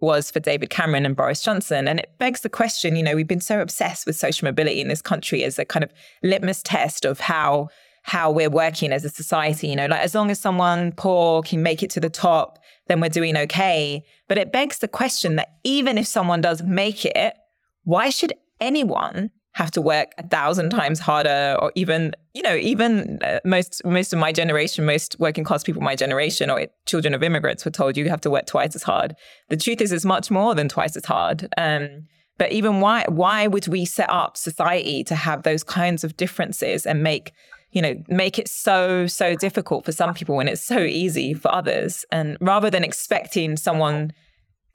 was 0.00 0.30
for 0.30 0.40
David 0.40 0.70
Cameron 0.70 1.06
and 1.06 1.16
Boris 1.16 1.42
Johnson. 1.42 1.88
And 1.88 2.00
it 2.00 2.12
begs 2.18 2.40
the 2.40 2.48
question, 2.48 2.96
you 2.96 3.02
know, 3.02 3.14
we've 3.14 3.28
been 3.28 3.40
so 3.40 3.60
obsessed 3.60 4.06
with 4.06 4.16
social 4.16 4.46
mobility 4.46 4.80
in 4.80 4.88
this 4.88 5.02
country 5.02 5.44
as 5.44 5.58
a 5.58 5.64
kind 5.64 5.84
of 5.84 5.92
litmus 6.22 6.62
test 6.62 7.04
of 7.04 7.20
how 7.20 7.68
how 8.06 8.30
we're 8.30 8.48
working 8.48 8.92
as 8.92 9.04
a 9.04 9.08
society. 9.08 9.66
You 9.66 9.74
know, 9.74 9.86
like 9.86 10.00
as 10.00 10.14
long 10.14 10.30
as 10.30 10.38
someone 10.38 10.92
poor 10.92 11.42
can 11.42 11.60
make 11.62 11.82
it 11.82 11.90
to 11.90 12.00
the 12.00 12.08
top, 12.08 12.60
then 12.86 13.00
we're 13.00 13.08
doing 13.08 13.36
okay. 13.36 14.04
But 14.28 14.38
it 14.38 14.52
begs 14.52 14.78
the 14.78 14.86
question 14.86 15.34
that 15.36 15.48
even 15.64 15.98
if 15.98 16.06
someone 16.06 16.40
does 16.40 16.62
make 16.62 17.04
it, 17.04 17.34
why 17.82 18.10
should 18.10 18.32
anyone 18.60 19.30
have 19.54 19.72
to 19.72 19.80
work 19.80 20.12
a 20.18 20.28
thousand 20.28 20.70
times 20.70 21.00
harder 21.00 21.56
or 21.60 21.72
even 21.74 22.12
you 22.34 22.42
know 22.42 22.54
even 22.54 23.18
uh, 23.22 23.40
most 23.42 23.82
most 23.86 24.12
of 24.12 24.18
my 24.18 24.30
generation 24.30 24.84
most 24.84 25.16
working 25.18 25.44
class 25.44 25.64
people 25.64 25.80
my 25.80 25.96
generation 25.96 26.50
or 26.50 26.66
children 26.84 27.14
of 27.14 27.22
immigrants 27.22 27.64
were 27.64 27.70
told 27.70 27.96
you 27.96 28.06
have 28.10 28.20
to 28.20 28.28
work 28.28 28.44
twice 28.44 28.76
as 28.76 28.82
hard 28.82 29.16
the 29.48 29.56
truth 29.56 29.80
is 29.80 29.92
it's 29.92 30.04
much 30.04 30.30
more 30.30 30.54
than 30.54 30.68
twice 30.68 30.94
as 30.94 31.06
hard 31.06 31.48
um, 31.56 32.06
but 32.36 32.52
even 32.52 32.80
why 32.80 33.06
why 33.08 33.46
would 33.46 33.66
we 33.66 33.86
set 33.86 34.10
up 34.10 34.36
society 34.36 35.02
to 35.02 35.14
have 35.14 35.42
those 35.42 35.64
kinds 35.64 36.04
of 36.04 36.18
differences 36.18 36.84
and 36.84 37.02
make 37.02 37.32
you 37.70 37.82
know 37.82 37.94
make 38.08 38.38
it 38.38 38.48
so 38.48 39.06
so 39.06 39.34
difficult 39.34 39.84
for 39.84 39.92
some 39.92 40.14
people 40.14 40.36
when 40.36 40.48
it's 40.48 40.64
so 40.64 40.78
easy 40.78 41.34
for 41.34 41.52
others 41.52 42.04
and 42.10 42.36
rather 42.40 42.70
than 42.70 42.84
expecting 42.84 43.56
someone 43.56 44.12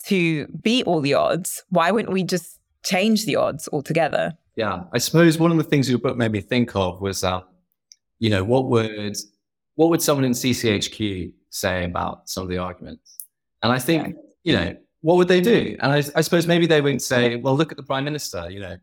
to 0.06 0.48
beat 0.64 0.86
all 0.86 1.02
the 1.02 1.14
odds 1.14 1.64
why 1.70 1.92
wouldn't 1.92 2.14
we 2.14 2.24
just 2.24 2.60
change 2.84 3.26
the 3.26 3.36
odds 3.36 3.68
altogether 3.72 4.34
yeah, 4.56 4.84
I 4.92 4.98
suppose 4.98 5.40
one 5.40 5.52
of 5.52 5.58
the 5.58 5.64
things 5.64 5.90
your 5.90 6.00
book 6.00 6.18
made 6.18 6.32
me 6.32 6.42
think 6.42 6.76
of 6.76 7.02
was, 7.02 7.24
um, 7.24 7.44
you 8.20 8.30
know, 8.30 8.44
what 8.44 8.66
would 8.66 9.18
what 9.76 9.90
would 9.90 10.02
someone 10.02 10.26
in 10.26 10.34
CCHQ 10.34 11.34
say 11.50 11.86
about 11.86 12.30
some 12.30 12.44
of 12.44 12.50
the 12.50 12.58
arguments? 12.58 13.18
And 13.64 13.72
I 13.72 13.80
think, 13.80 14.16
yeah. 14.44 14.52
you 14.52 14.54
know, 14.66 14.78
what 15.02 15.16
would 15.18 15.30
they 15.30 15.42
do? 15.42 15.78
And 15.80 15.92
I, 15.92 15.98
I, 16.16 16.22
suppose 16.22 16.46
maybe 16.46 16.68
they 16.68 16.82
would 16.82 17.02
say, 17.02 17.38
well, 17.38 17.56
look 17.56 17.72
at 17.72 17.78
the 17.78 17.84
prime 17.84 18.04
minister. 18.04 18.50
You 18.50 18.60
know, 18.60 18.78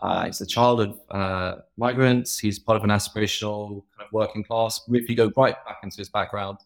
uh, 0.00 0.26
he's 0.26 0.40
a 0.40 0.46
child 0.46 0.80
of 0.80 1.00
uh, 1.10 1.56
migrants. 1.76 2.38
He's 2.38 2.58
part 2.58 2.76
of 2.76 2.84
an 2.84 2.90
aspirational 2.90 3.84
kind 3.96 4.06
of 4.06 4.12
working 4.12 4.42
class. 4.42 4.80
If 4.88 5.08
you 5.08 5.16
go 5.16 5.30
right 5.36 5.54
back 5.64 5.78
into 5.82 5.98
his 5.98 6.08
background, 6.08 6.58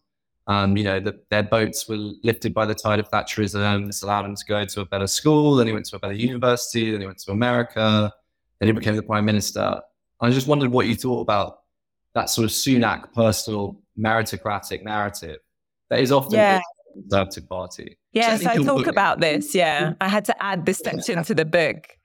um, 0.47 0.77
you 0.77 0.83
know, 0.83 0.99
the, 0.99 1.19
their 1.29 1.43
boats 1.43 1.87
were 1.89 1.97
lifted 2.23 2.53
by 2.53 2.65
the 2.65 2.73
tide 2.73 2.99
of 2.99 3.11
Thatcherism. 3.11 3.85
This 3.85 4.01
allowed 4.01 4.25
him 4.25 4.35
to 4.35 4.45
go 4.45 4.63
to 4.63 4.81
a 4.81 4.85
better 4.85 5.07
school. 5.07 5.55
Then 5.55 5.67
he 5.67 5.73
went 5.73 5.85
to 5.87 5.97
a 5.97 5.99
better 5.99 6.13
university. 6.13 6.91
Then 6.91 7.01
he 7.01 7.05
went 7.05 7.19
to 7.19 7.31
America. 7.31 8.13
Then 8.59 8.67
he 8.67 8.73
became 8.73 8.95
the 8.95 9.03
prime 9.03 9.25
minister. 9.25 9.81
I 10.19 10.29
just 10.31 10.47
wondered 10.47 10.71
what 10.71 10.87
you 10.87 10.95
thought 10.95 11.21
about 11.21 11.59
that 12.15 12.29
sort 12.29 12.45
of 12.45 12.51
Sunak 12.51 13.13
personal 13.13 13.79
meritocratic 13.99 14.83
narrative 14.83 15.37
that 15.89 15.99
is 15.99 16.11
often 16.11 16.33
yeah. 16.33 16.59
the 16.95 17.01
Conservative 17.01 17.49
Party. 17.49 17.97
Yes, 18.13 18.45
I 18.45 18.55
talk 18.55 18.65
book. 18.65 18.87
about 18.87 19.19
this. 19.19 19.53
Yeah, 19.53 19.93
I 20.01 20.07
had 20.07 20.25
to 20.25 20.43
add 20.43 20.65
this 20.65 20.79
section 20.79 21.23
to 21.23 21.35
the 21.35 21.45
book 21.45 21.96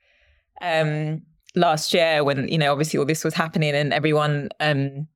um, 0.63 1.21
last 1.55 1.93
year 1.93 2.23
when 2.23 2.47
you 2.47 2.57
know 2.57 2.71
obviously 2.71 2.97
all 2.97 3.05
this 3.05 3.23
was 3.23 3.35
happening 3.35 3.75
and 3.75 3.93
everyone 3.93 4.49
um, 4.59 5.07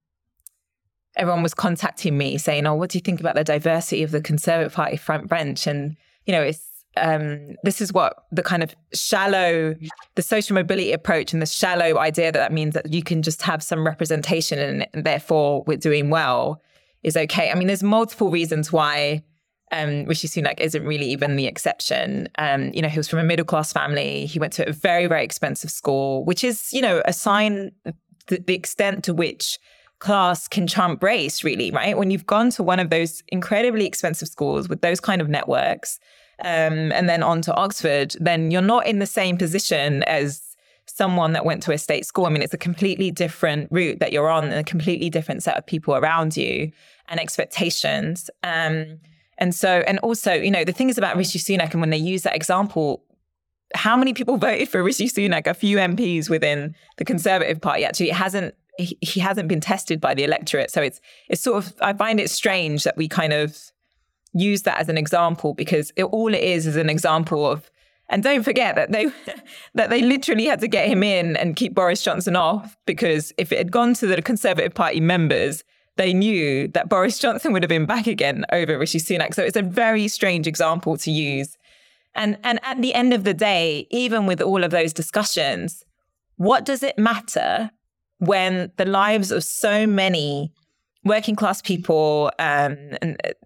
everyone 1.15 1.43
was 1.43 1.53
contacting 1.53 2.17
me 2.17 2.37
saying, 2.37 2.65
"Oh, 2.65 2.75
what 2.75 2.91
do 2.91 2.97
you 2.97 3.01
think 3.01 3.19
about 3.19 3.35
the 3.35 3.43
diversity 3.43 4.03
of 4.03 4.11
the 4.11 4.21
Conservative 4.21 4.73
Party 4.73 4.97
front 4.97 5.27
bench?" 5.27 5.67
And 5.67 5.97
you 6.25 6.31
know, 6.31 6.41
it's 6.41 6.63
um, 6.95 7.55
this 7.63 7.81
is 7.81 7.93
what 7.93 8.25
the 8.31 8.43
kind 8.43 8.63
of 8.63 8.75
shallow, 8.93 9.75
the 10.15 10.21
social 10.21 10.55
mobility 10.55 10.91
approach 10.91 11.33
and 11.33 11.41
the 11.41 11.47
shallow 11.47 11.97
idea 11.97 12.31
that 12.31 12.39
that 12.39 12.53
means 12.53 12.73
that 12.73 12.91
you 12.91 13.03
can 13.03 13.21
just 13.21 13.41
have 13.43 13.61
some 13.61 13.85
representation 13.85 14.59
and, 14.59 14.87
and 14.93 15.03
therefore 15.03 15.63
we're 15.67 15.77
doing 15.77 16.09
well 16.09 16.61
is 17.03 17.15
okay. 17.15 17.51
I 17.51 17.55
mean, 17.55 17.67
there's 17.67 17.83
multiple 17.83 18.31
reasons 18.31 18.71
why 18.71 19.23
um, 19.71 20.05
Rishi 20.05 20.27
Sunak 20.27 20.59
isn't 20.59 20.85
really 20.85 21.07
even 21.07 21.35
the 21.35 21.45
exception. 21.45 22.29
Um, 22.37 22.71
you 22.73 22.81
know, 22.81 22.87
he 22.87 22.97
was 22.97 23.07
from 23.07 23.19
a 23.19 23.23
middle 23.23 23.45
class 23.45 23.73
family. 23.73 24.25
He 24.25 24.39
went 24.39 24.53
to 24.53 24.67
a 24.67 24.71
very, 24.71 25.07
very 25.07 25.23
expensive 25.23 25.71
school, 25.71 26.23
which 26.23 26.43
is, 26.43 26.71
you 26.71 26.81
know, 26.81 27.01
a 27.05 27.13
sign 27.13 27.71
the 28.27 28.53
extent 28.53 29.03
to 29.05 29.13
which 29.13 29.57
class 29.99 30.47
can 30.47 30.67
trump 30.67 31.01
race, 31.01 31.43
really, 31.43 31.71
right? 31.71 31.97
When 31.97 32.11
you've 32.11 32.25
gone 32.25 32.49
to 32.51 32.63
one 32.63 32.79
of 32.79 32.89
those 32.89 33.23
incredibly 33.29 33.85
expensive 33.85 34.27
schools 34.27 34.69
with 34.69 34.81
those 34.81 34.99
kind 34.99 35.21
of 35.21 35.29
networks, 35.29 35.99
um, 36.39 36.91
and 36.91 37.09
then 37.09 37.23
on 37.23 37.41
to 37.43 37.55
Oxford, 37.55 38.15
then 38.19 38.51
you're 38.51 38.61
not 38.61 38.85
in 38.85 38.99
the 38.99 39.07
same 39.07 39.37
position 39.37 40.03
as 40.03 40.43
someone 40.85 41.33
that 41.33 41.45
went 41.45 41.63
to 41.63 41.71
a 41.71 41.77
state 41.77 42.05
school. 42.05 42.25
I 42.25 42.29
mean, 42.29 42.43
it's 42.43 42.53
a 42.53 42.59
completely 42.59 43.11
different 43.11 43.69
route 43.71 43.99
that 43.99 44.11
you're 44.11 44.29
on, 44.29 44.45
and 44.45 44.53
a 44.53 44.63
completely 44.63 45.09
different 45.09 45.41
set 45.41 45.57
of 45.57 45.65
people 45.65 45.95
around 45.95 46.37
you 46.37 46.71
and 47.07 47.19
expectations. 47.19 48.29
Um, 48.43 48.99
and 49.37 49.53
so, 49.53 49.83
and 49.87 49.99
also, 49.99 50.33
you 50.33 50.51
know, 50.51 50.63
the 50.63 50.71
thing 50.71 50.89
is 50.89 50.97
about 50.97 51.15
Rishi 51.15 51.39
Sunak, 51.39 51.71
and 51.71 51.81
when 51.81 51.89
they 51.89 51.97
use 51.97 52.23
that 52.23 52.35
example, 52.35 53.03
how 53.75 53.95
many 53.95 54.13
people 54.13 54.37
voted 54.37 54.69
for 54.69 54.83
Rishi 54.83 55.07
Sunak? 55.07 55.47
A 55.47 55.53
few 55.53 55.77
MPs 55.77 56.29
within 56.29 56.75
the 56.97 57.05
Conservative 57.05 57.61
Party. 57.61 57.85
Actually, 57.85 58.09
it 58.09 58.15
hasn't. 58.15 58.55
He, 58.79 58.95
he 59.01 59.19
hasn't 59.19 59.47
been 59.47 59.59
tested 59.59 59.99
by 59.99 60.13
the 60.13 60.23
electorate, 60.23 60.71
so 60.71 60.81
it's 60.81 61.01
it's 61.29 61.41
sort 61.41 61.63
of. 61.63 61.73
I 61.81 61.93
find 61.93 62.19
it 62.19 62.29
strange 62.29 62.83
that 62.83 62.97
we 62.97 63.07
kind 63.07 63.33
of 63.33 63.57
use 64.33 64.63
that 64.63 64.79
as 64.79 64.89
an 64.89 64.97
example 64.97 65.53
because 65.53 65.91
it, 65.95 66.03
all 66.03 66.33
it 66.33 66.43
is 66.43 66.67
is 66.67 66.75
an 66.75 66.89
example 66.89 67.49
of 67.49 67.71
and 68.09 68.23
don't 68.23 68.43
forget 68.43 68.75
that 68.75 68.91
they 68.91 69.07
that 69.73 69.89
they 69.89 70.01
literally 70.01 70.45
had 70.45 70.59
to 70.59 70.67
get 70.67 70.87
him 70.87 71.03
in 71.03 71.35
and 71.37 71.55
keep 71.55 71.73
Boris 71.73 72.01
Johnson 72.01 72.35
off 72.35 72.77
because 72.85 73.33
if 73.37 73.51
it 73.51 73.57
had 73.57 73.71
gone 73.71 73.93
to 73.95 74.07
the 74.07 74.21
Conservative 74.21 74.73
Party 74.73 74.99
members, 74.99 75.63
they 75.97 76.13
knew 76.13 76.67
that 76.69 76.89
Boris 76.89 77.19
Johnson 77.19 77.53
would 77.53 77.63
have 77.63 77.69
been 77.69 77.85
back 77.85 78.07
again 78.07 78.45
over 78.51 78.77
Rishi 78.77 78.99
Sunak. 78.99 79.33
So 79.33 79.43
it's 79.43 79.57
a 79.57 79.61
very 79.61 80.07
strange 80.07 80.47
example 80.47 80.97
to 80.97 81.11
use. 81.11 81.57
And 82.15 82.37
and 82.43 82.59
at 82.63 82.81
the 82.81 82.93
end 82.93 83.13
of 83.13 83.23
the 83.23 83.33
day, 83.33 83.87
even 83.91 84.25
with 84.25 84.41
all 84.41 84.63
of 84.63 84.71
those 84.71 84.93
discussions, 84.93 85.83
what 86.37 86.65
does 86.65 86.83
it 86.83 86.97
matter 86.97 87.71
when 88.19 88.71
the 88.77 88.85
lives 88.85 89.31
of 89.31 89.43
so 89.43 89.85
many 89.85 90.51
working 91.07 91.35
class 91.35 91.61
people 91.61 92.31
um, 92.39 92.77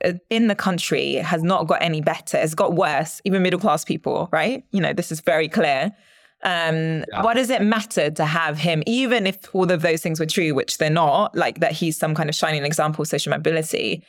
uh, 0.03 0.13
in 0.29 0.47
the 0.47 0.55
country 0.55 1.15
has 1.15 1.43
not 1.43 1.67
got 1.67 1.81
any 1.81 2.01
better. 2.01 2.37
It's 2.37 2.55
got 2.55 2.73
worse, 2.73 3.21
even 3.23 3.43
middle 3.43 3.59
class 3.59 3.85
people, 3.85 4.29
right? 4.31 4.63
You 4.71 4.81
know, 4.81 4.93
this 4.93 5.11
is 5.11 5.21
very 5.21 5.47
clear. 5.47 5.91
Um, 6.43 7.03
yeah. 7.11 7.21
What 7.21 7.35
does 7.35 7.49
it 7.49 7.61
matter 7.61 8.09
to 8.09 8.25
have 8.25 8.57
him, 8.57 8.81
even 8.87 9.27
if 9.27 9.53
all 9.53 9.71
of 9.71 9.81
those 9.81 10.01
things 10.01 10.19
were 10.19 10.25
true, 10.25 10.53
which 10.53 10.77
they're 10.77 10.89
not, 10.89 11.35
like 11.35 11.59
that 11.59 11.71
he's 11.71 11.97
some 11.97 12.15
kind 12.15 12.29
of 12.29 12.35
shining 12.35 12.65
example 12.65 13.03
of 13.03 13.07
social 13.07 13.29
mobility? 13.29 14.03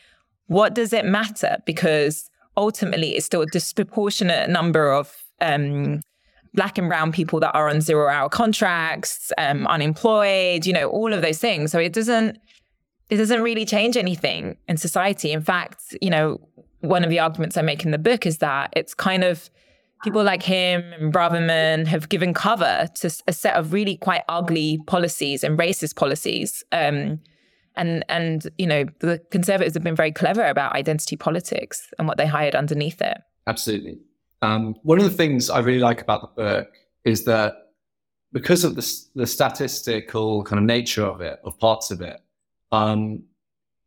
What 0.46 0.74
does 0.74 0.92
it 0.92 1.04
matter? 1.04 1.58
Because 1.66 2.30
ultimately, 2.56 3.16
it's 3.16 3.26
still 3.26 3.42
a 3.42 3.46
disproportionate 3.46 4.48
number 4.48 4.90
of 4.92 5.14
um, 5.40 6.00
black 6.54 6.78
and 6.78 6.88
brown 6.88 7.12
people 7.12 7.40
that 7.40 7.52
are 7.52 7.68
on 7.68 7.80
zero 7.80 8.08
hour 8.08 8.28
contracts, 8.28 9.32
um, 9.38 9.66
unemployed, 9.66 10.66
you 10.66 10.72
know, 10.72 10.88
all 10.88 11.12
of 11.12 11.22
those 11.22 11.38
things. 11.38 11.72
So 11.72 11.78
it 11.78 11.92
doesn't 11.92 12.38
it 13.10 13.16
doesn't 13.16 13.42
really 13.42 13.66
change 13.66 13.96
anything 13.98 14.56
in 14.68 14.78
society. 14.78 15.32
In 15.32 15.42
fact, 15.42 15.94
you 16.00 16.08
know, 16.08 16.40
one 16.80 17.04
of 17.04 17.10
the 17.10 17.18
arguments 17.18 17.58
I 17.58 17.62
make 17.62 17.84
in 17.84 17.90
the 17.90 17.98
book 17.98 18.24
is 18.24 18.38
that 18.38 18.72
it's 18.74 18.94
kind 18.94 19.22
of 19.22 19.50
people 20.02 20.22
like 20.22 20.42
him 20.42 20.92
and 20.92 21.12
Braverman 21.12 21.86
have 21.86 22.08
given 22.08 22.34
cover 22.34 22.88
to 22.94 23.22
a 23.26 23.32
set 23.32 23.54
of 23.54 23.72
really 23.72 23.96
quite 23.96 24.22
ugly 24.28 24.80
policies 24.86 25.44
and 25.44 25.58
racist 25.58 25.96
policies. 25.96 26.64
Um, 26.72 27.20
and 27.74 28.04
and 28.08 28.50
you 28.58 28.66
know 28.66 28.84
the 29.00 29.18
conservatives 29.30 29.74
have 29.74 29.82
been 29.82 29.96
very 29.96 30.12
clever 30.12 30.44
about 30.44 30.74
identity 30.74 31.16
politics 31.16 31.88
and 31.98 32.06
what 32.06 32.18
they 32.18 32.26
hired 32.26 32.54
underneath 32.54 33.00
it. 33.00 33.18
Absolutely. 33.46 33.98
Um, 34.42 34.74
one 34.82 34.98
of 34.98 35.04
the 35.04 35.10
things 35.10 35.48
I 35.48 35.60
really 35.60 35.78
like 35.78 36.02
about 36.02 36.36
the 36.36 36.42
book 36.42 36.68
is 37.04 37.24
that 37.24 37.54
because 38.32 38.64
of 38.64 38.74
the, 38.74 39.00
the 39.14 39.26
statistical 39.26 40.42
kind 40.44 40.58
of 40.58 40.64
nature 40.64 41.04
of 41.04 41.20
it, 41.20 41.38
of 41.44 41.58
parts 41.58 41.90
of 41.90 42.00
it, 42.00 42.18
um, 42.72 43.22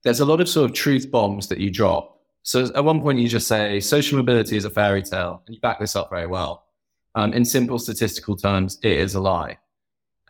there's 0.04 0.20
a 0.20 0.26
lot 0.26 0.40
of 0.40 0.48
sort 0.48 0.70
of 0.70 0.76
truth 0.76 1.12
bombs 1.12 1.48
that 1.48 1.60
you 1.60 1.72
drop. 1.72 2.15
So 2.46 2.66
at 2.76 2.86
one 2.86 3.02
point 3.02 3.18
you 3.18 3.28
just 3.28 3.48
say 3.48 3.80
social 3.80 4.20
mobility 4.20 4.56
is 4.56 4.66
a 4.66 4.70
fairy 4.70 5.02
tale, 5.02 5.42
and 5.46 5.56
you 5.56 5.60
back 5.62 5.80
this 5.80 5.96
up 5.96 6.12
very 6.12 6.28
well. 6.28 6.68
Um, 7.16 7.34
in 7.34 7.44
simple 7.44 7.80
statistical 7.80 8.36
terms, 8.36 8.78
it 8.84 8.92
is 8.92 9.16
a 9.16 9.20
lie. 9.20 9.58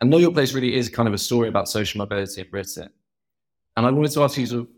And 0.00 0.08
Know 0.08 0.16
Your 0.16 0.32
Place 0.32 0.54
really 0.54 0.74
is 0.76 0.88
kind 0.88 1.08
of 1.08 1.12
a 1.12 1.18
story 1.18 1.48
about 1.48 1.68
social 1.68 1.98
mobility 1.98 2.40
in 2.40 2.48
Britain. 2.50 2.88
And 3.76 3.84
I 3.84 3.90
wanted 3.90 4.12
to 4.12 4.22
ask 4.22 4.38
you, 4.38 4.46
sort 4.46 4.62
of, 4.62 4.68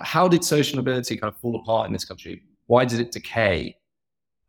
how 0.00 0.28
did 0.28 0.42
social 0.42 0.76
mobility 0.76 1.14
kind 1.18 1.30
of 1.30 1.38
fall 1.38 1.56
apart 1.56 1.88
in 1.88 1.92
this 1.92 2.06
country? 2.06 2.42
Why 2.68 2.86
did 2.86 3.00
it 3.00 3.12
decay? 3.12 3.76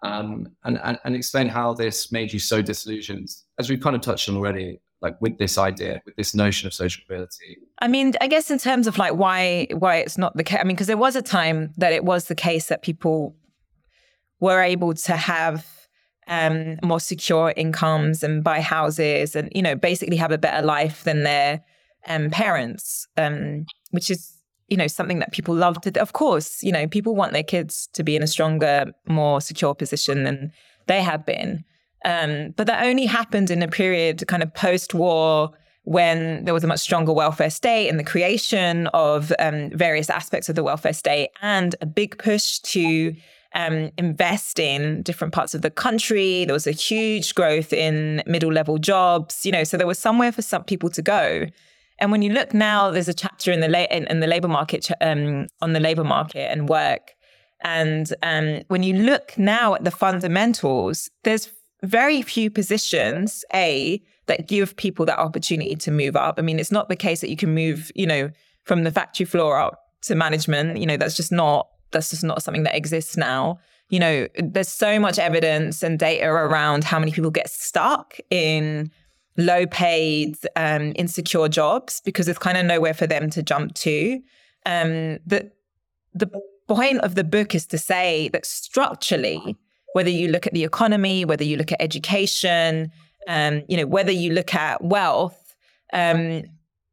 Um, 0.02 0.56
and, 0.64 0.80
and, 0.82 0.98
and 1.04 1.16
explain 1.16 1.50
how 1.50 1.74
this 1.74 2.10
made 2.10 2.32
you 2.32 2.40
so 2.40 2.62
disillusioned, 2.62 3.36
as 3.58 3.70
we've 3.70 3.82
kind 3.82 3.98
of 3.98 4.02
touched 4.02 4.30
on 4.30 4.38
already 4.38 4.80
like 5.02 5.20
with 5.22 5.38
this 5.38 5.58
idea, 5.58 6.02
with 6.06 6.16
this 6.16 6.36
notion 6.36 6.68
of 6.68 6.74
social 6.74 7.04
mobility? 7.10 7.58
I 7.80 7.88
mean, 7.88 8.14
I 8.22 8.28
guess 8.28 8.52
in 8.52 8.58
terms 8.58 8.88
of 8.88 8.98
like 8.98 9.14
why 9.14 9.68
why 9.72 9.98
it's 9.98 10.18
not 10.18 10.36
the 10.36 10.44
case. 10.44 10.60
I 10.60 10.64
mean, 10.64 10.76
because 10.76 10.88
there 10.88 10.98
was 10.98 11.16
a 11.16 11.22
time 11.22 11.74
that 11.78 11.94
it 11.94 12.04
was 12.04 12.26
the 12.26 12.36
case 12.36 12.68
that 12.68 12.82
people 12.82 13.36
were 14.40 14.62
able 14.62 14.94
to 14.94 15.16
have 15.16 15.66
um, 16.28 16.78
more 16.84 17.00
secure 17.00 17.54
incomes 17.56 18.24
and 18.24 18.44
buy 18.44 18.62
houses 18.62 19.36
and 19.36 19.52
you 19.56 19.62
know 19.62 19.76
basically 19.76 20.18
have 20.18 20.32
a 20.32 20.38
better 20.38 20.66
life 20.66 21.04
than 21.04 21.24
their 21.24 21.62
um, 22.08 22.30
parents, 22.30 23.08
um, 23.18 23.66
which 23.92 24.10
is 24.10 24.40
you 24.70 24.78
know, 24.78 24.88
something 24.88 25.20
that 25.20 25.32
people 25.32 25.56
love 25.56 25.82
to, 25.82 26.00
of 26.00 26.14
course, 26.14 26.62
you 26.64 26.72
know, 26.72 26.88
people 26.88 27.16
want 27.16 27.34
their 27.34 27.44
kids 27.44 27.90
to 27.94 28.04
be 28.04 28.16
in 28.16 28.24
a 28.24 28.28
stronger, 28.28 28.86
more 29.08 29.42
secure 29.42 29.74
position 29.74 30.24
than 30.24 30.52
they 30.88 31.02
have 31.02 31.26
been. 31.26 31.64
Um, 32.06 32.54
but 32.56 32.68
that 32.68 32.86
only 32.86 33.06
happened 33.06 33.52
in 33.52 33.62
a 33.62 33.68
period 33.68 34.24
kind 34.28 34.42
of 34.42 34.54
post 34.54 34.94
war 34.94 35.52
when 35.84 36.46
there 36.46 36.54
was 36.54 36.64
a 36.64 36.68
much 36.68 36.80
stronger 36.80 37.12
welfare 37.12 37.50
state 37.50 37.90
and 37.90 38.00
the 38.00 38.04
creation 38.04 38.88
of 38.88 39.34
um, 39.40 39.70
various 39.72 40.10
aspects 40.10 40.48
of 40.48 40.56
the 40.56 40.64
welfare 40.64 40.94
state 40.94 41.30
and 41.42 41.76
a 41.82 41.86
big 41.86 42.18
push 42.20 42.60
to 42.60 43.16
um, 43.56 43.90
invest 43.98 44.60
in 44.60 45.02
different 45.02 45.34
parts 45.34 45.56
of 45.56 45.62
the 45.62 45.72
country. 45.72 46.46
There 46.46 46.54
was 46.54 46.68
a 46.68 46.72
huge 46.72 47.34
growth 47.34 47.74
in 47.74 48.22
middle 48.28 48.54
level 48.54 48.78
jobs, 48.78 49.46
you 49.46 49.52
know, 49.52 49.64
so 49.64 49.78
there 49.78 49.88
was 49.88 50.00
somewhere 50.00 50.32
for 50.32 50.42
some 50.42 50.64
people 50.64 50.90
to 50.92 51.02
go. 51.02 51.48
And 52.00 52.12
when 52.12 52.22
you 52.22 52.32
look 52.32 52.54
now, 52.54 52.92
there's 52.92 53.10
a 53.10 53.14
chapter 53.14 53.52
in 53.52 53.60
the 53.60 53.68
la- 53.68 53.88
in, 53.92 54.08
in 54.08 54.20
the 54.20 54.28
labor 54.28 54.48
market 54.48 54.90
um, 55.02 55.48
on 55.62 55.74
the 55.74 55.80
labor 55.80 56.04
market 56.04 56.52
and 56.52 56.70
work. 56.70 57.14
And 57.62 58.14
um, 58.24 58.62
when 58.68 58.84
you 58.84 58.94
look 58.94 59.38
now 59.38 59.74
at 59.76 59.84
the 59.84 59.92
fundamentals, 59.92 61.10
there's 61.24 61.52
very 61.84 62.22
few 62.22 62.50
positions, 62.50 63.44
A, 63.54 64.02
that 64.28 64.48
give 64.48 64.76
people 64.76 65.06
that 65.06 65.18
opportunity 65.20 65.76
to 65.76 65.92
move 65.92 66.16
up. 66.16 66.36
I 66.38 66.42
mean, 66.42 66.60
it's 66.60 66.72
not 66.72 66.90
the 66.90 66.96
case 66.96 67.22
that 67.22 67.30
you 67.30 67.36
can 67.36 67.54
move, 67.54 67.92
you 67.96 68.06
know, 68.06 68.30
from 68.64 68.84
the 68.84 68.92
factory 68.92 69.26
floor 69.26 69.58
up 69.58 69.80
to 70.04 70.16
management. 70.16 70.78
You 70.78 70.86
know, 70.86 70.98
that's 70.98 71.16
just 71.16 71.32
not 71.32 71.68
that's 71.92 72.12
just 72.12 72.24
not 72.24 72.44
something 72.44 72.64
that 72.64 72.76
exists 72.76 73.18
now. 73.18 73.60
You 73.90 74.00
know, 74.00 74.28
there's 74.38 74.68
so 74.68 75.00
much 75.00 75.18
evidence 75.18 75.82
and 75.82 75.98
data 75.98 76.28
around 76.28 76.84
how 76.84 77.00
many 77.00 77.12
people 77.12 77.32
get 77.32 77.50
stuck 77.50 78.18
in 78.30 78.92
low 79.38 79.66
paid, 79.66 80.38
um, 80.56 80.94
insecure 80.96 81.48
jobs 81.48 82.02
because 82.06 82.28
there's 82.28 82.38
kind 82.38 82.58
of 82.58 82.66
nowhere 82.66 82.94
for 82.94 83.08
them 83.08 83.30
to 83.32 83.42
jump 83.42 83.74
to. 83.76 84.20
Um, 84.66 85.18
the 85.26 85.52
the 86.14 86.30
point 86.68 87.00
of 87.00 87.16
the 87.16 87.24
book 87.24 87.56
is 87.56 87.66
to 87.68 87.78
say 87.78 88.30
that 88.30 88.46
structurally, 88.46 89.58
whether 89.94 90.10
you 90.10 90.30
look 90.30 90.48
at 90.48 90.54
the 90.54 90.64
economy, 90.64 91.26
whether 91.26 91.44
you 91.44 91.58
look 91.58 91.72
at 91.72 91.82
education, 91.82 92.92
um, 93.28 93.64
you 93.68 93.78
know, 93.78 93.86
whether 93.86 94.12
you 94.12 94.34
look 94.34 94.54
at 94.56 94.84
wealth, 94.84 95.56
um, 95.94 96.44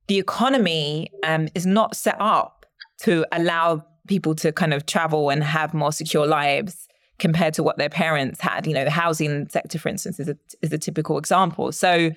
the 0.09 0.19
economy 0.19 1.11
um, 1.25 1.49
is 1.55 1.67
not 1.67 1.97
set 1.97 2.17
up 2.21 2.67
to 3.01 3.27
allow 3.33 3.85
people 4.07 4.35
to 4.37 4.53
kind 4.53 4.73
of 4.73 4.87
travel 4.87 5.31
and 5.31 5.43
have 5.43 5.75
more 5.75 5.93
secure 5.93 6.27
lives 6.27 6.89
compared 7.19 7.55
to 7.55 7.63
what 7.63 7.77
their 7.79 7.89
parents 7.89 8.41
had. 8.41 8.67
You 8.67 8.75
know, 8.75 8.85
the 8.85 8.91
housing 8.91 9.49
sector, 9.49 9.79
for 9.79 9.89
instance, 9.89 10.21
is 10.21 10.29
a, 10.29 10.37
is 10.63 10.73
a 10.73 10.79
typical 10.79 11.19
example. 11.19 11.73
So 11.73 12.11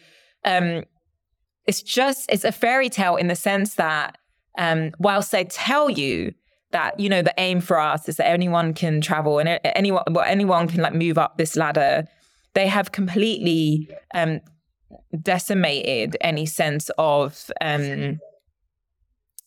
um, 0.45 0.83
it's 1.65 1.81
just, 1.81 2.29
it's 2.31 2.43
a 2.43 2.51
fairy 2.51 2.89
tale 2.89 3.15
in 3.15 3.27
the 3.27 3.35
sense 3.35 3.75
that 3.75 4.17
um, 4.57 4.91
whilst 4.99 5.31
they 5.31 5.45
tell 5.45 5.89
you 5.89 6.33
that 6.71 6.99
you 6.99 7.09
know 7.09 7.21
the 7.21 7.33
aim 7.37 7.61
for 7.61 7.79
us 7.79 8.07
is 8.07 8.17
that 8.17 8.27
anyone 8.27 8.73
can 8.73 9.01
travel 9.01 9.39
and 9.39 9.59
anyone 9.63 10.03
well, 10.11 10.25
anyone 10.25 10.67
can 10.67 10.81
like 10.81 10.93
move 10.93 11.17
up 11.17 11.37
this 11.37 11.55
ladder. 11.55 12.05
They 12.53 12.67
have 12.67 12.91
completely 12.91 13.89
um, 14.13 14.41
decimated 15.21 16.17
any 16.21 16.45
sense 16.45 16.89
of 16.97 17.51
um, 17.61 18.19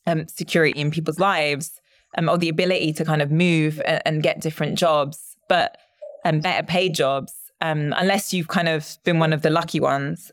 um, 0.06 0.28
security 0.28 0.80
in 0.80 0.90
people's 0.90 1.18
lives 1.18 1.80
um, 2.16 2.28
or 2.28 2.38
the 2.38 2.48
ability 2.48 2.92
to 2.94 3.04
kind 3.04 3.22
of 3.22 3.30
move 3.30 3.80
and, 3.84 4.02
and 4.06 4.22
get 4.22 4.40
different 4.40 4.78
jobs 4.78 5.36
but 5.48 5.78
um, 6.24 6.40
better 6.40 6.64
paid 6.64 6.94
jobs 6.94 7.34
um, 7.60 7.92
unless 7.96 8.32
you've 8.32 8.48
kind 8.48 8.68
of 8.68 8.98
been 9.04 9.18
one 9.18 9.32
of 9.32 9.42
the 9.42 9.50
lucky 9.50 9.80
ones. 9.80 10.30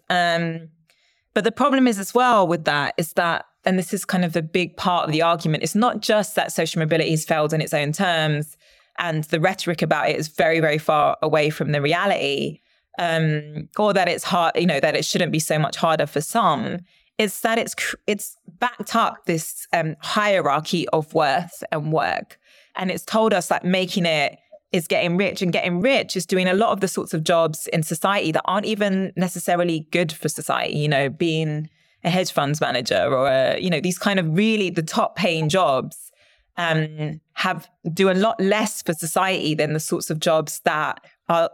But 1.34 1.44
the 1.44 1.52
problem 1.52 1.88
is 1.88 2.00
as 2.00 2.14
well 2.14 2.48
with 2.48 2.66
that 2.66 2.96
is 2.98 3.14
that 3.14 3.46
and 3.66 3.78
this 3.78 3.94
is 3.94 4.06
kind 4.06 4.24
of 4.24 4.34
the 4.34 4.42
big 4.42 4.78
part 4.78 5.06
of 5.06 5.12
the 5.12 5.22
argument, 5.22 5.64
it's 5.64 5.76
not 5.76 6.02
just 6.02 6.36
that 6.36 6.52
social 6.52 6.80
mobility 6.80 7.12
has 7.12 7.26
failed 7.26 7.54
in 7.54 7.62
its 7.62 7.74
own 7.74 7.92
terms 7.92 8.58
and 9.00 9.24
the 9.26 9.40
rhetoric 9.40 9.82
about 9.82 10.10
it 10.10 10.18
is 10.18 10.28
very, 10.28 10.60
very 10.60 10.78
far 10.78 11.18
away 11.22 11.50
from 11.50 11.72
the 11.72 11.82
reality, 11.82 12.60
um, 13.00 13.70
or 13.78 13.94
that 13.94 14.10
it's 14.10 14.26
hard, 14.26 14.56
you 14.56 14.68
know, 14.68 14.80
that 14.80 14.96
it 14.96 15.06
shouldn't 15.06 15.32
be 15.32 15.40
so 15.40 15.58
much 15.58 15.78
harder 15.78 16.06
for 16.06 16.22
some. 16.22 16.80
It's 17.18 17.40
that 17.42 17.58
it's 17.58 17.76
it's 18.08 18.38
backed 18.60 18.96
up 18.96 19.26
this 19.26 19.68
um, 19.74 19.96
hierarchy 20.02 20.88
of 20.90 21.14
worth 21.14 21.64
and 21.72 21.92
work, 21.92 22.38
and 22.76 22.92
it's 22.92 23.04
told 23.04 23.34
us 23.34 23.48
that 23.48 23.66
making 23.66 24.06
it 24.06 24.38
is 24.72 24.88
getting 24.88 25.18
rich, 25.18 25.42
and 25.42 25.52
getting 25.52 25.82
rich 25.82 26.16
is 26.16 26.26
doing 26.26 26.48
a 26.48 26.54
lot 26.54 26.72
of 26.72 26.82
the 26.82 26.88
sorts 26.88 27.14
of 27.14 27.24
jobs 27.24 27.68
in 27.68 27.84
society 27.84 28.32
that 28.34 28.44
aren't 28.46 28.66
even 28.66 29.14
necessarily 29.16 29.88
good 29.92 30.12
for 30.12 30.30
society. 30.30 30.78
You 30.78 30.90
know, 30.90 31.10
being 31.10 31.70
a 32.04 32.10
hedge 32.10 32.32
funds 32.32 32.62
manager 32.62 33.08
or 33.12 33.28
a, 33.28 33.60
you 33.60 33.70
know, 33.70 33.80
these 33.80 33.98
kind 33.98 34.20
of 34.20 34.38
really 34.38 34.70
the 34.70 34.84
top 34.84 35.16
paying 35.16 35.50
jobs 35.50 36.12
um, 36.58 37.22
have 37.34 37.70
do 37.94 38.10
a 38.10 38.14
lot 38.14 38.40
less 38.40 38.82
for 38.82 38.94
society 38.94 39.56
than 39.56 39.74
the 39.74 39.80
sorts 39.80 40.10
of 40.10 40.20
jobs 40.20 40.60
that 40.66 41.02
are 41.30 41.50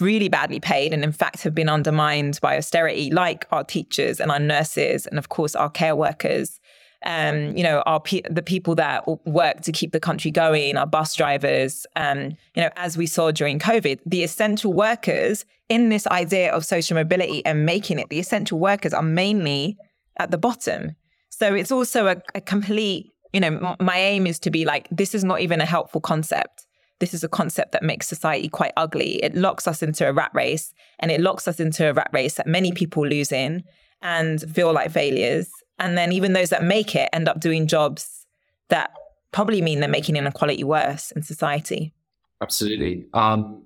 really 0.00 0.28
badly 0.28 0.60
paid 0.60 0.92
and 0.92 1.04
in 1.04 1.12
fact 1.12 1.42
have 1.42 1.54
been 1.54 1.68
undermined 1.68 2.38
by 2.40 2.56
austerity, 2.56 3.10
like 3.10 3.46
our 3.50 3.64
teachers 3.64 4.20
and 4.20 4.30
our 4.30 4.38
nurses 4.38 5.06
and 5.06 5.18
of 5.18 5.28
course 5.28 5.54
our 5.54 5.70
care 5.70 5.96
workers. 5.96 6.60
Um, 7.06 7.54
you 7.54 7.62
know, 7.62 7.82
our 7.84 8.00
pe- 8.00 8.22
the 8.30 8.42
people 8.42 8.74
that 8.76 9.06
work 9.26 9.60
to 9.62 9.72
keep 9.72 9.92
the 9.92 10.00
country 10.00 10.30
going, 10.30 10.78
our 10.78 10.86
bus 10.86 11.14
drivers. 11.14 11.86
Um, 11.96 12.30
you 12.54 12.62
know, 12.62 12.70
as 12.76 12.96
we 12.96 13.06
saw 13.06 13.30
during 13.30 13.58
COVID, 13.58 14.00
the 14.06 14.22
essential 14.22 14.72
workers 14.72 15.44
in 15.68 15.90
this 15.90 16.06
idea 16.06 16.50
of 16.50 16.64
social 16.64 16.94
mobility 16.94 17.44
and 17.44 17.66
making 17.66 17.98
it, 17.98 18.08
the 18.08 18.18
essential 18.18 18.58
workers 18.58 18.94
are 18.94 19.02
mainly 19.02 19.76
at 20.18 20.30
the 20.30 20.38
bottom. 20.38 20.96
So 21.30 21.54
it's 21.54 21.72
also 21.72 22.06
a, 22.06 22.22
a 22.34 22.40
complete, 22.40 23.12
you 23.32 23.40
know, 23.40 23.76
my 23.80 23.96
aim 23.96 24.26
is 24.26 24.38
to 24.40 24.50
be 24.50 24.64
like, 24.64 24.88
this 24.90 25.14
is 25.14 25.24
not 25.24 25.40
even 25.40 25.60
a 25.60 25.66
helpful 25.66 26.00
concept. 26.00 26.66
This 27.00 27.12
is 27.12 27.24
a 27.24 27.28
concept 27.28 27.72
that 27.72 27.82
makes 27.82 28.06
society 28.06 28.48
quite 28.48 28.72
ugly. 28.76 29.16
It 29.22 29.34
locks 29.34 29.66
us 29.66 29.82
into 29.82 30.08
a 30.08 30.12
rat 30.12 30.30
race 30.32 30.72
and 31.00 31.10
it 31.10 31.20
locks 31.20 31.48
us 31.48 31.58
into 31.58 31.88
a 31.88 31.92
rat 31.92 32.10
race 32.12 32.34
that 32.34 32.46
many 32.46 32.72
people 32.72 33.06
lose 33.06 33.32
in 33.32 33.64
and 34.00 34.40
feel 34.54 34.72
like 34.72 34.92
failures. 34.92 35.50
And 35.78 35.98
then 35.98 36.12
even 36.12 36.34
those 36.34 36.50
that 36.50 36.62
make 36.62 36.94
it 36.94 37.08
end 37.12 37.28
up 37.28 37.40
doing 37.40 37.66
jobs 37.66 38.26
that 38.68 38.92
probably 39.32 39.60
mean 39.60 39.80
they're 39.80 39.88
making 39.88 40.16
inequality 40.16 40.62
worse 40.62 41.10
in 41.10 41.22
society. 41.22 41.92
Absolutely. 42.40 43.06
Um, 43.12 43.64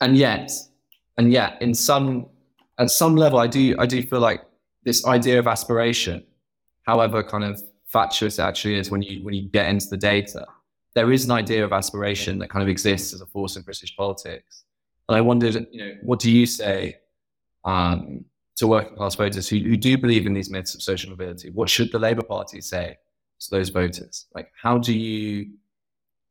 and 0.00 0.16
yet, 0.16 0.52
and 1.16 1.32
yet, 1.32 1.60
in 1.60 1.74
some 1.74 2.26
at 2.78 2.90
some 2.90 3.16
level, 3.16 3.38
I 3.38 3.46
do 3.46 3.74
I 3.78 3.86
do 3.86 4.02
feel 4.02 4.20
like 4.20 4.42
this 4.84 5.06
idea 5.06 5.38
of 5.38 5.46
aspiration, 5.46 6.24
however 6.82 7.22
kind 7.22 7.44
of 7.44 7.62
fatuous 7.86 8.38
it 8.38 8.42
actually 8.42 8.76
is 8.76 8.90
when 8.90 9.02
you 9.02 9.24
when 9.24 9.34
you 9.34 9.48
get 9.48 9.68
into 9.68 9.86
the 9.88 9.96
data, 9.96 10.46
there 10.94 11.12
is 11.12 11.24
an 11.24 11.30
idea 11.30 11.64
of 11.64 11.72
aspiration 11.72 12.38
that 12.38 12.50
kind 12.50 12.62
of 12.62 12.68
exists 12.68 13.12
as 13.12 13.20
a 13.20 13.26
force 13.26 13.56
in 13.56 13.62
British 13.62 13.96
politics. 13.96 14.64
And 15.08 15.16
I 15.16 15.20
wondered, 15.20 15.66
you 15.70 15.84
know, 15.84 15.92
what 16.02 16.18
do 16.18 16.30
you 16.30 16.46
say 16.46 16.96
um, 17.64 18.24
to 18.56 18.66
working 18.66 18.96
class 18.96 19.14
voters 19.14 19.48
who, 19.48 19.58
who 19.58 19.76
do 19.76 19.98
believe 19.98 20.26
in 20.26 20.32
these 20.32 20.50
myths 20.50 20.74
of 20.74 20.82
social 20.82 21.10
mobility? 21.10 21.50
What 21.50 21.68
should 21.68 21.92
the 21.92 21.98
Labour 21.98 22.22
Party 22.22 22.60
say 22.60 22.96
to 23.40 23.50
those 23.50 23.68
voters? 23.68 24.26
Like, 24.34 24.50
how 24.62 24.78
do 24.78 24.92
you 24.92 25.50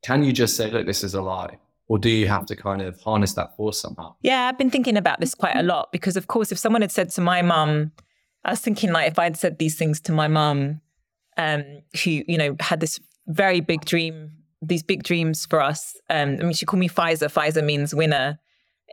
can 0.04 0.22
you 0.24 0.34
just 0.34 0.58
say, 0.58 0.70
look, 0.70 0.86
this 0.86 1.04
is 1.04 1.14
a 1.14 1.22
lie? 1.22 1.58
Or 1.88 1.98
do 1.98 2.10
you 2.10 2.28
have 2.28 2.46
to 2.48 2.56
kind 2.56 2.82
of 2.82 3.00
harness 3.00 3.34
that 3.34 3.56
force 3.56 3.80
somehow? 3.80 4.16
Yeah, 4.22 4.48
I've 4.48 4.58
been 4.58 4.70
thinking 4.70 4.98
about 4.98 5.20
this 5.20 5.34
quite 5.34 5.56
a 5.56 5.64
lot 5.64 5.92
because, 5.92 6.18
of 6.18 6.28
course, 6.28 6.52
if 6.52 6.58
someone 6.58 6.82
had 6.82 6.92
said 6.92 7.10
to 7.12 7.22
my 7.22 7.42
mum, 7.42 7.92
I 8.46 8.52
was 8.52 8.60
thinking 8.60 8.92
like 8.92 9.12
if 9.12 9.20
I'd 9.20 9.38
said 9.38 9.60
these 9.60 9.78
things 9.78 10.02
to 10.02 10.12
my 10.12 10.28
mum, 10.28 10.82
um, 11.38 11.64
who 12.04 12.24
you 12.28 12.38
know 12.38 12.56
had 12.60 12.80
this 12.80 13.00
very 13.28 13.62
big 13.62 13.86
dream, 13.86 14.32
these 14.62 14.84
big 14.84 15.04
dreams 15.04 15.46
for 15.46 15.62
us. 15.62 15.96
Um, 16.10 16.38
I 16.40 16.44
mean, 16.44 16.54
she 16.54 16.66
called 16.66 16.80
me 16.80 16.90
Faiza. 16.90 17.32
Faiza 17.32 17.64
means 17.64 17.96
winner 17.96 18.40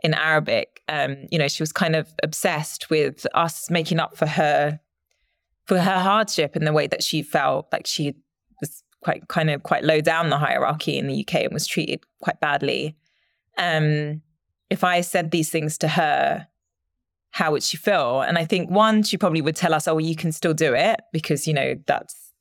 in 0.03 0.13
Arabic. 0.13 0.81
Um, 0.87 1.25
you 1.31 1.37
know, 1.37 1.47
she 1.47 1.61
was 1.61 1.71
kind 1.71 1.95
of 1.95 2.07
obsessed 2.23 2.89
with 2.89 3.25
us 3.33 3.69
making 3.69 3.99
up 3.99 4.17
for 4.17 4.25
her 4.25 4.79
for 5.65 5.79
her 5.79 5.99
hardship 5.99 6.55
and 6.55 6.65
the 6.65 6.73
way 6.73 6.87
that 6.87 7.03
she 7.03 7.21
felt 7.21 7.67
like 7.71 7.85
she 7.85 8.15
was 8.59 8.83
quite 9.03 9.27
kind 9.27 9.49
of 9.49 9.63
quite 9.63 9.83
low 9.83 10.01
down 10.01 10.29
the 10.29 10.37
hierarchy 10.37 10.97
in 10.97 11.07
the 11.07 11.21
UK 11.21 11.43
and 11.43 11.53
was 11.53 11.67
treated 11.67 12.01
quite 12.21 12.39
badly. 12.39 12.95
Um, 13.57 14.21
if 14.69 14.83
I 14.83 15.01
said 15.01 15.31
these 15.31 15.49
things 15.49 15.77
to 15.79 15.87
her, 15.89 16.47
how 17.31 17.51
would 17.51 17.63
she 17.63 17.77
feel? 17.77 18.21
And 18.21 18.37
I 18.37 18.45
think 18.45 18.69
one, 18.69 19.03
she 19.03 19.17
probably 19.17 19.41
would 19.41 19.55
tell 19.55 19.73
us, 19.73 19.87
"Oh, 19.87 19.97
you 19.97 20.15
can 20.15 20.31
still 20.31 20.53
do 20.53 20.73
it," 20.73 20.99
because 21.11 21.47
you 21.47 21.53
know 21.53 21.75
that's 21.87 22.33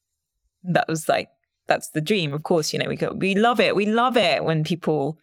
that 0.65 0.87
was 0.89 1.09
like 1.09 1.29
that's 1.67 1.91
the 1.91 2.01
dream. 2.01 2.35
Of 2.35 2.43
course, 2.43 2.73
you 2.73 2.79
know 2.79 2.89
we 2.89 2.97
go, 2.97 3.13
we 3.13 3.35
love 3.35 3.61
it. 3.61 3.77
We 3.77 3.87
love 3.87 4.17
it 4.17 4.45
when 4.45 4.65
people, 4.65 5.19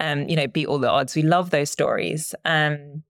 um, 0.00 0.28
you 0.28 0.36
know, 0.36 0.48
beat 0.48 0.66
all 0.66 0.78
the 0.78 0.90
odds. 0.90 1.14
We 1.14 1.22
love 1.22 1.50
those 1.50 1.70
stories. 1.70 2.34
Um, 2.44 3.04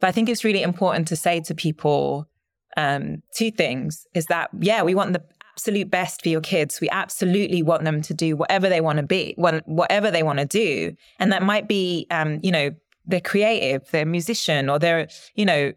but 0.00 0.08
I 0.08 0.12
think 0.12 0.28
it's 0.28 0.44
really 0.44 0.62
important 0.62 1.08
to 1.08 1.16
say 1.16 1.40
to 1.40 1.54
people 1.54 2.28
um, 2.76 3.22
two 3.34 3.50
things: 3.50 4.06
is 4.14 4.26
that 4.26 4.50
yeah, 4.60 4.82
we 4.82 4.94
want 4.94 5.12
the 5.12 5.24
absolute 5.54 5.90
best 5.90 6.22
for 6.22 6.28
your 6.28 6.40
kids. 6.40 6.80
We 6.80 6.88
absolutely 6.90 7.62
want 7.64 7.82
them 7.82 8.00
to 8.02 8.14
do 8.14 8.36
whatever 8.36 8.68
they 8.68 8.80
want 8.80 8.98
to 8.98 9.02
be, 9.02 9.34
whatever 9.36 10.12
they 10.12 10.22
want 10.22 10.38
to 10.38 10.44
do, 10.44 10.94
and 11.18 11.32
that 11.32 11.42
might 11.42 11.66
be, 11.66 12.06
um, 12.12 12.38
you 12.44 12.52
know, 12.52 12.70
they're 13.06 13.20
creative, 13.20 13.88
they're 13.90 14.02
a 14.02 14.06
musician, 14.06 14.68
or 14.68 14.78
they're, 14.78 15.08
you 15.34 15.44
know, 15.44 15.72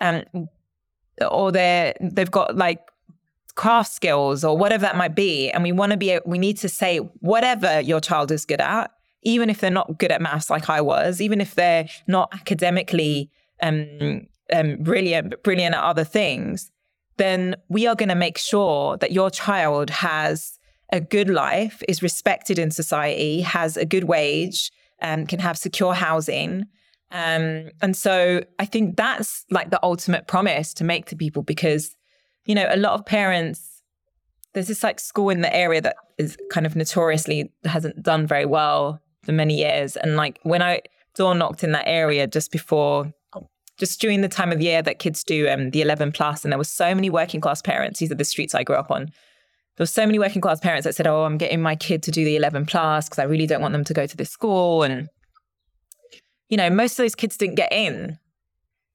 um, 0.00 0.24
or 1.30 1.52
they're 1.52 1.94
they've 2.00 2.30
got 2.30 2.56
like 2.56 2.80
craft 3.54 3.92
skills 3.92 4.44
or 4.44 4.56
whatever 4.56 4.82
that 4.82 4.96
might 4.96 5.14
be. 5.14 5.50
And 5.50 5.62
we 5.62 5.72
want 5.72 5.92
to 5.92 5.98
be, 5.98 6.18
we 6.24 6.38
need 6.38 6.56
to 6.58 6.68
say 6.68 6.98
whatever 6.98 7.80
your 7.80 8.00
child 8.00 8.30
is 8.30 8.44
good 8.44 8.60
at, 8.60 8.90
even 9.22 9.50
if 9.50 9.60
they're 9.60 9.70
not 9.70 9.98
good 9.98 10.10
at 10.10 10.22
maths 10.22 10.50
like 10.50 10.68
I 10.70 10.80
was, 10.80 11.20
even 11.20 11.40
if 11.40 11.54
they're 11.54 11.88
not 12.06 12.30
academically 12.32 13.30
um, 13.60 14.26
um, 14.52 14.76
brilliant, 14.76 15.42
brilliant 15.42 15.74
at 15.74 15.82
other 15.82 16.04
things, 16.04 16.70
then 17.18 17.56
we 17.68 17.86
are 17.86 17.94
going 17.94 18.08
to 18.08 18.14
make 18.14 18.38
sure 18.38 18.96
that 18.96 19.12
your 19.12 19.30
child 19.30 19.90
has 19.90 20.58
a 20.90 21.00
good 21.00 21.28
life, 21.28 21.82
is 21.88 22.02
respected 22.02 22.58
in 22.58 22.70
society, 22.70 23.40
has 23.42 23.76
a 23.76 23.84
good 23.84 24.04
wage, 24.04 24.70
and 25.02 25.28
can 25.28 25.40
have 25.40 25.58
secure 25.58 25.92
housing. 25.92 26.64
Um, 27.10 27.70
and 27.82 27.94
so 27.94 28.42
I 28.58 28.64
think 28.64 28.96
that's 28.96 29.44
like 29.50 29.70
the 29.70 29.80
ultimate 29.82 30.26
promise 30.26 30.72
to 30.74 30.84
make 30.84 31.04
to 31.06 31.16
people 31.16 31.42
because, 31.42 31.94
you 32.46 32.54
know, 32.54 32.66
a 32.70 32.78
lot 32.78 32.94
of 32.94 33.04
parents, 33.04 33.82
there's 34.54 34.68
this 34.68 34.82
like 34.82 34.98
school 34.98 35.28
in 35.28 35.42
the 35.42 35.54
area 35.54 35.82
that 35.82 35.96
is 36.16 36.38
kind 36.50 36.64
of 36.64 36.74
notoriously 36.74 37.52
hasn't 37.64 38.02
done 38.02 38.26
very 38.26 38.46
well 38.46 39.02
for 39.24 39.32
many 39.32 39.58
years. 39.58 39.96
And 39.96 40.16
like 40.16 40.38
when 40.44 40.62
I 40.62 40.80
door 41.14 41.34
knocked 41.34 41.62
in 41.62 41.72
that 41.72 41.86
area 41.86 42.26
just 42.26 42.50
before 42.50 43.12
just 43.78 44.00
during 44.00 44.20
the 44.20 44.28
time 44.28 44.52
of 44.52 44.60
year 44.60 44.80
that 44.82 44.98
kids 44.98 45.24
do 45.24 45.48
um, 45.48 45.70
the 45.70 45.82
11 45.82 46.12
plus, 46.12 46.44
and 46.44 46.52
there 46.52 46.58
were 46.58 46.64
so 46.64 46.94
many 46.94 47.10
working 47.10 47.40
class 47.40 47.60
parents. 47.60 47.98
These 47.98 48.12
are 48.12 48.16
the 48.16 48.24
streets 48.24 48.54
I 48.54 48.62
grew 48.62 48.76
up 48.76 48.90
on. 48.90 49.10
There 49.76 49.84
were 49.84 49.86
so 49.86 50.06
many 50.06 50.18
working 50.18 50.40
class 50.40 50.60
parents 50.60 50.84
that 50.84 50.94
said, 50.94 51.06
"Oh, 51.06 51.24
I'm 51.24 51.38
getting 51.38 51.62
my 51.62 51.76
kid 51.76 52.02
to 52.04 52.10
do 52.10 52.24
the 52.24 52.36
11 52.36 52.66
plus 52.66 53.08
because 53.08 53.18
I 53.18 53.24
really 53.24 53.46
don't 53.46 53.62
want 53.62 53.72
them 53.72 53.84
to 53.84 53.94
go 53.94 54.06
to 54.06 54.16
this 54.16 54.30
school." 54.30 54.82
And 54.82 55.08
you 56.48 56.56
know, 56.56 56.68
most 56.68 56.92
of 56.92 57.04
those 57.04 57.14
kids 57.14 57.36
didn't 57.36 57.54
get 57.54 57.72
in. 57.72 58.18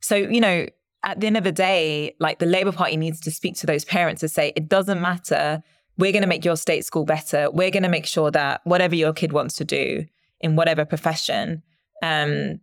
So 0.02 0.16
you 0.16 0.40
know, 0.40 0.68
at 1.04 1.20
the 1.20 1.28
end 1.28 1.38
of 1.38 1.44
the 1.44 1.52
day, 1.52 2.16
like 2.20 2.40
the 2.40 2.46
Labour 2.46 2.72
Party 2.72 2.98
needs 2.98 3.20
to 3.22 3.32
speak 3.32 3.56
to 3.58 3.68
those 3.68 3.86
parents 3.86 4.22
and 4.22 4.32
say, 4.32 4.54
"It 4.56 4.70
doesn't 4.70 5.02
matter. 5.02 5.64
We're 5.98 6.12
going 6.12 6.22
to 6.22 6.28
make 6.28 6.46
your 6.46 6.58
state 6.58 6.86
school 6.86 7.06
better. 7.06 7.50
We're 7.52 7.72
going 7.72 7.84
to 7.84 7.90
make 7.90 8.06
sure 8.06 8.30
that 8.32 8.62
whatever 8.66 8.94
your 8.94 9.14
kid 9.14 9.34
wants 9.34 9.56
to 9.56 9.66
do 9.66 10.06
in 10.40 10.56
whatever 10.56 10.86
profession." 10.86 11.64
Um, 12.04 12.60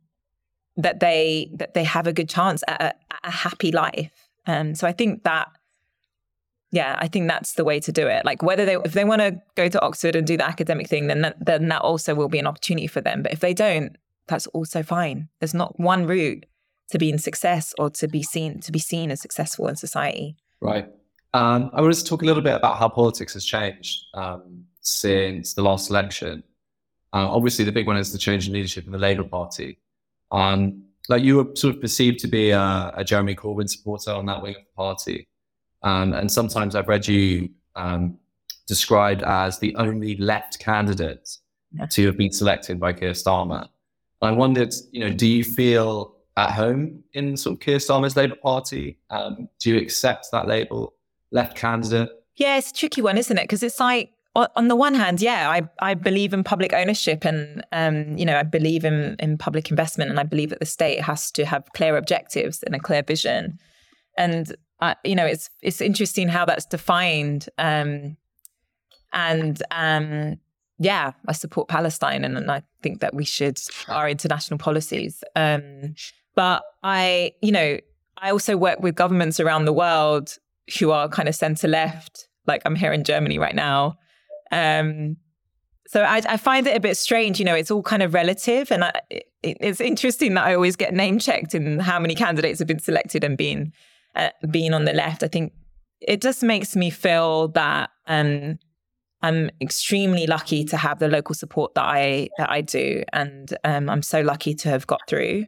that 0.77 1.01
they 1.01 1.51
that 1.55 1.75
they 1.75 1.85
have 1.85 2.07
a 2.07 2.13
good 2.13 2.29
chance 2.29 2.63
at 2.67 2.81
a, 2.81 2.87
at 2.87 3.21
a 3.25 3.31
happy 3.31 3.73
life. 3.73 4.29
Um, 4.47 4.75
so 4.75 4.87
I 4.87 4.93
think 4.93 5.23
that, 5.25 5.49
yeah, 6.75 6.97
I 6.99 7.07
think 7.07 7.29
that's 7.29 7.53
the 7.53 7.65
way 7.65 7.79
to 7.81 7.93
do 7.93 8.07
it. 8.09 8.25
Like 8.25 8.43
whether 8.43 8.65
they 8.65 8.77
if 8.85 8.93
they 8.93 9.05
want 9.05 9.21
to 9.21 9.41
go 9.55 9.69
to 9.69 9.81
Oxford 9.81 10.17
and 10.17 10.27
do 10.27 10.37
the 10.37 10.47
academic 10.47 10.89
thing, 10.89 11.07
then 11.07 11.23
that, 11.23 11.45
then 11.45 11.69
that 11.69 11.83
also 11.83 12.15
will 12.15 12.29
be 12.29 12.41
an 12.41 12.47
opportunity 12.47 12.89
for 12.89 13.01
them. 13.01 13.23
But 13.23 13.33
if 13.33 13.41
they 13.41 13.55
don't, 13.55 13.97
that's 14.27 14.49
also 14.49 14.83
fine. 14.83 15.29
There's 15.39 15.55
not 15.55 15.79
one 15.79 16.07
route 16.07 16.47
to 16.91 16.99
being 16.99 17.19
success 17.19 17.75
or 17.79 17.91
to 17.91 18.09
be 18.09 18.23
seen 18.23 18.61
to 18.61 18.73
be 18.73 18.81
seen 18.81 19.13
as 19.13 19.21
successful 19.21 19.69
in 19.69 19.77
society. 19.77 20.37
Right. 20.61 20.89
Um, 21.33 21.71
I 21.73 21.81
wanted 21.81 21.97
to 21.97 22.05
talk 22.05 22.23
a 22.23 22.25
little 22.25 22.43
bit 22.43 22.55
about 22.55 22.79
how 22.79 22.89
politics 22.89 23.35
has 23.35 23.45
changed 23.45 24.07
um, 24.15 24.65
since 24.81 25.55
the 25.55 25.63
last 25.63 25.91
election. 25.91 26.43
Uh, 27.13 27.29
obviously, 27.31 27.65
the 27.65 27.73
big 27.73 27.87
one 27.87 27.97
is 27.97 28.13
the 28.13 28.19
change 28.19 28.49
in 28.49 28.53
leadership 28.53 28.87
in 28.87 28.93
the 28.93 28.99
Labour 28.99 29.25
Party. 29.25 29.79
Um, 30.33 30.83
like 31.09 31.23
you 31.23 31.37
were 31.37 31.55
sort 31.55 31.75
of 31.75 31.81
perceived 31.81 32.19
to 32.21 32.29
be 32.29 32.51
a, 32.51 32.93
a 32.97 33.05
Jeremy 33.05 33.37
Corbyn 33.37 33.69
supporter 33.69 34.11
on 34.11 34.27
that 34.27 34.43
wing 34.43 34.57
of 34.57 34.63
the 34.63 34.77
party. 34.77 35.29
Um, 35.85 36.13
and 36.15 36.33
sometimes 36.33 36.75
I've 36.75 36.89
read 36.89 37.07
you 37.07 37.51
um, 37.77 38.19
described 38.67 39.23
as 39.23 39.59
the 39.59 39.77
only 39.77 40.17
left 40.17 40.59
candidate 40.59 41.39
yeah. 41.73 41.87
to 41.87 42.07
have 42.07 42.17
been 42.17 42.33
selected 42.33 42.81
by 42.81 42.93
Keir 42.93 43.13
Starmer. 43.13 43.69
I 44.23 44.31
wondered, 44.31 44.73
you 44.91 45.01
know, 45.01 45.13
do 45.13 45.27
you 45.27 45.45
feel 45.45 46.17
at 46.37 46.51
home 46.51 47.05
in 47.13 47.37
sort 47.37 47.55
of 47.55 47.61
Keir 47.61 47.77
Starmer's 47.77 48.17
Labour 48.17 48.37
Party? 48.37 48.99
Um, 49.11 49.49
do 49.61 49.71
you 49.71 49.79
accept 49.79 50.29
that 50.33 50.49
label, 50.49 50.95
left 51.31 51.57
candidate? 51.57 52.09
Yeah, 52.37 52.57
it's 52.57 52.71
a 52.71 52.75
tricky 52.75 53.03
one, 53.03 53.19
isn't 53.19 53.37
it? 53.37 53.45
Because 53.45 53.63
it's 53.63 53.79
like 53.79 54.11
on 54.35 54.69
the 54.69 54.75
one 54.75 54.95
hand, 54.95 55.21
yeah, 55.21 55.51
I, 55.51 55.63
I 55.81 55.95
believe 55.95 56.33
in 56.33 56.43
public 56.43 56.73
ownership 56.73 57.25
and 57.25 57.65
um, 57.71 58.19
you 58.19 58.25
know 58.25 58.37
I 58.37 58.43
believe 58.43 58.85
in 58.85 59.15
in 59.21 59.39
public 59.39 59.71
investment 59.71 60.11
and 60.11 60.19
I 60.19 60.25
believe 60.25 60.51
that 60.51 60.59
the 60.59 60.67
state 60.67 61.01
has 61.03 61.31
to 61.33 61.45
have 61.45 61.69
clear 61.75 61.97
objectives 61.97 62.63
and 62.65 62.75
a 62.75 62.81
clear 62.81 63.03
vision. 63.03 63.59
And 64.19 64.57
uh, 64.91 64.95
you 65.05 65.15
know 65.15 65.27
it's 65.27 65.51
it's 65.63 65.81
interesting 65.81 66.29
how 66.29 66.45
that's 66.45 66.67
defined. 66.67 67.49
Um, 67.59 68.17
and 69.13 69.63
um, 69.71 70.39
yeah, 70.79 71.13
I 71.29 71.33
support 71.33 71.69
Palestine 71.69 72.25
and, 72.25 72.37
and, 72.37 72.51
I 72.51 72.63
think 72.83 73.01
that 73.01 73.15
we 73.15 73.25
should 73.25 73.61
our 73.89 74.09
international 74.09 74.59
policies. 74.59 75.23
Um, 75.37 75.95
but 76.35 76.63
I 76.83 77.33
you 77.43 77.53
know 77.53 77.79
I 78.19 78.31
also 78.31 78.57
work 78.57 78.81
with 78.81 78.95
governments 78.95 79.39
around 79.41 79.67
the 79.67 79.73
world 79.73 80.37
who 80.79 80.91
are 80.91 81.09
kind 81.09 81.29
of 81.29 81.35
centre 81.35 81.69
left. 81.69 82.29
Like 82.47 82.63
I'm 82.65 82.75
here 82.75 82.93
in 82.93 83.05
Germany 83.05 83.39
right 83.39 83.55
now 83.55 83.99
um, 84.55 85.17
so 85.87 86.03
I, 86.03 86.23
I, 86.29 86.37
find 86.37 86.67
it 86.67 86.77
a 86.77 86.81
bit 86.81 86.97
strange. 86.97 87.39
You 87.39 87.45
know, 87.45 87.55
it's 87.55 87.71
all 87.71 87.83
kind 87.83 88.03
of 88.03 88.15
relative, 88.15 88.71
and 88.71 88.85
I, 88.85 88.93
it, 89.11 89.27
it's 89.43 89.81
interesting 89.81 90.35
that 90.35 90.45
I 90.45 90.55
always 90.55 90.77
get 90.77 90.95
name 90.95 91.19
checked 91.19 91.55
in 91.55 91.81
how 91.81 91.99
many 91.99 92.15
candidates 92.15 92.59
have 92.61 92.69
been 92.69 92.79
selected 92.79 93.25
and 93.25 93.37
been 93.37 93.73
uh, 94.15 94.31
being 94.51 94.75
on 94.75 94.85
the 94.85 94.93
left. 94.93 95.23
I 95.23 95.29
think 95.29 95.53
it 96.01 96.21
just 96.21 96.43
makes 96.43 96.77
me 96.77 96.91
feel 96.91 97.49
that 97.49 97.91
um, 98.07 98.59
I'm 99.23 99.51
extremely 99.61 100.27
lucky 100.27 100.65
to 100.65 100.77
have 100.77 100.99
the 100.99 101.09
local 101.09 101.35
support 101.35 101.75
that 101.75 101.85
I 101.85 102.29
that 102.39 102.51
I 102.51 102.61
do, 102.61 103.05
and 103.13 103.57
um, 103.65 103.89
I'm 103.89 104.03
so 104.03 104.21
lucky 104.21 104.55
to 104.57 104.69
have 104.69 104.87
got 104.87 105.01
through. 105.09 105.47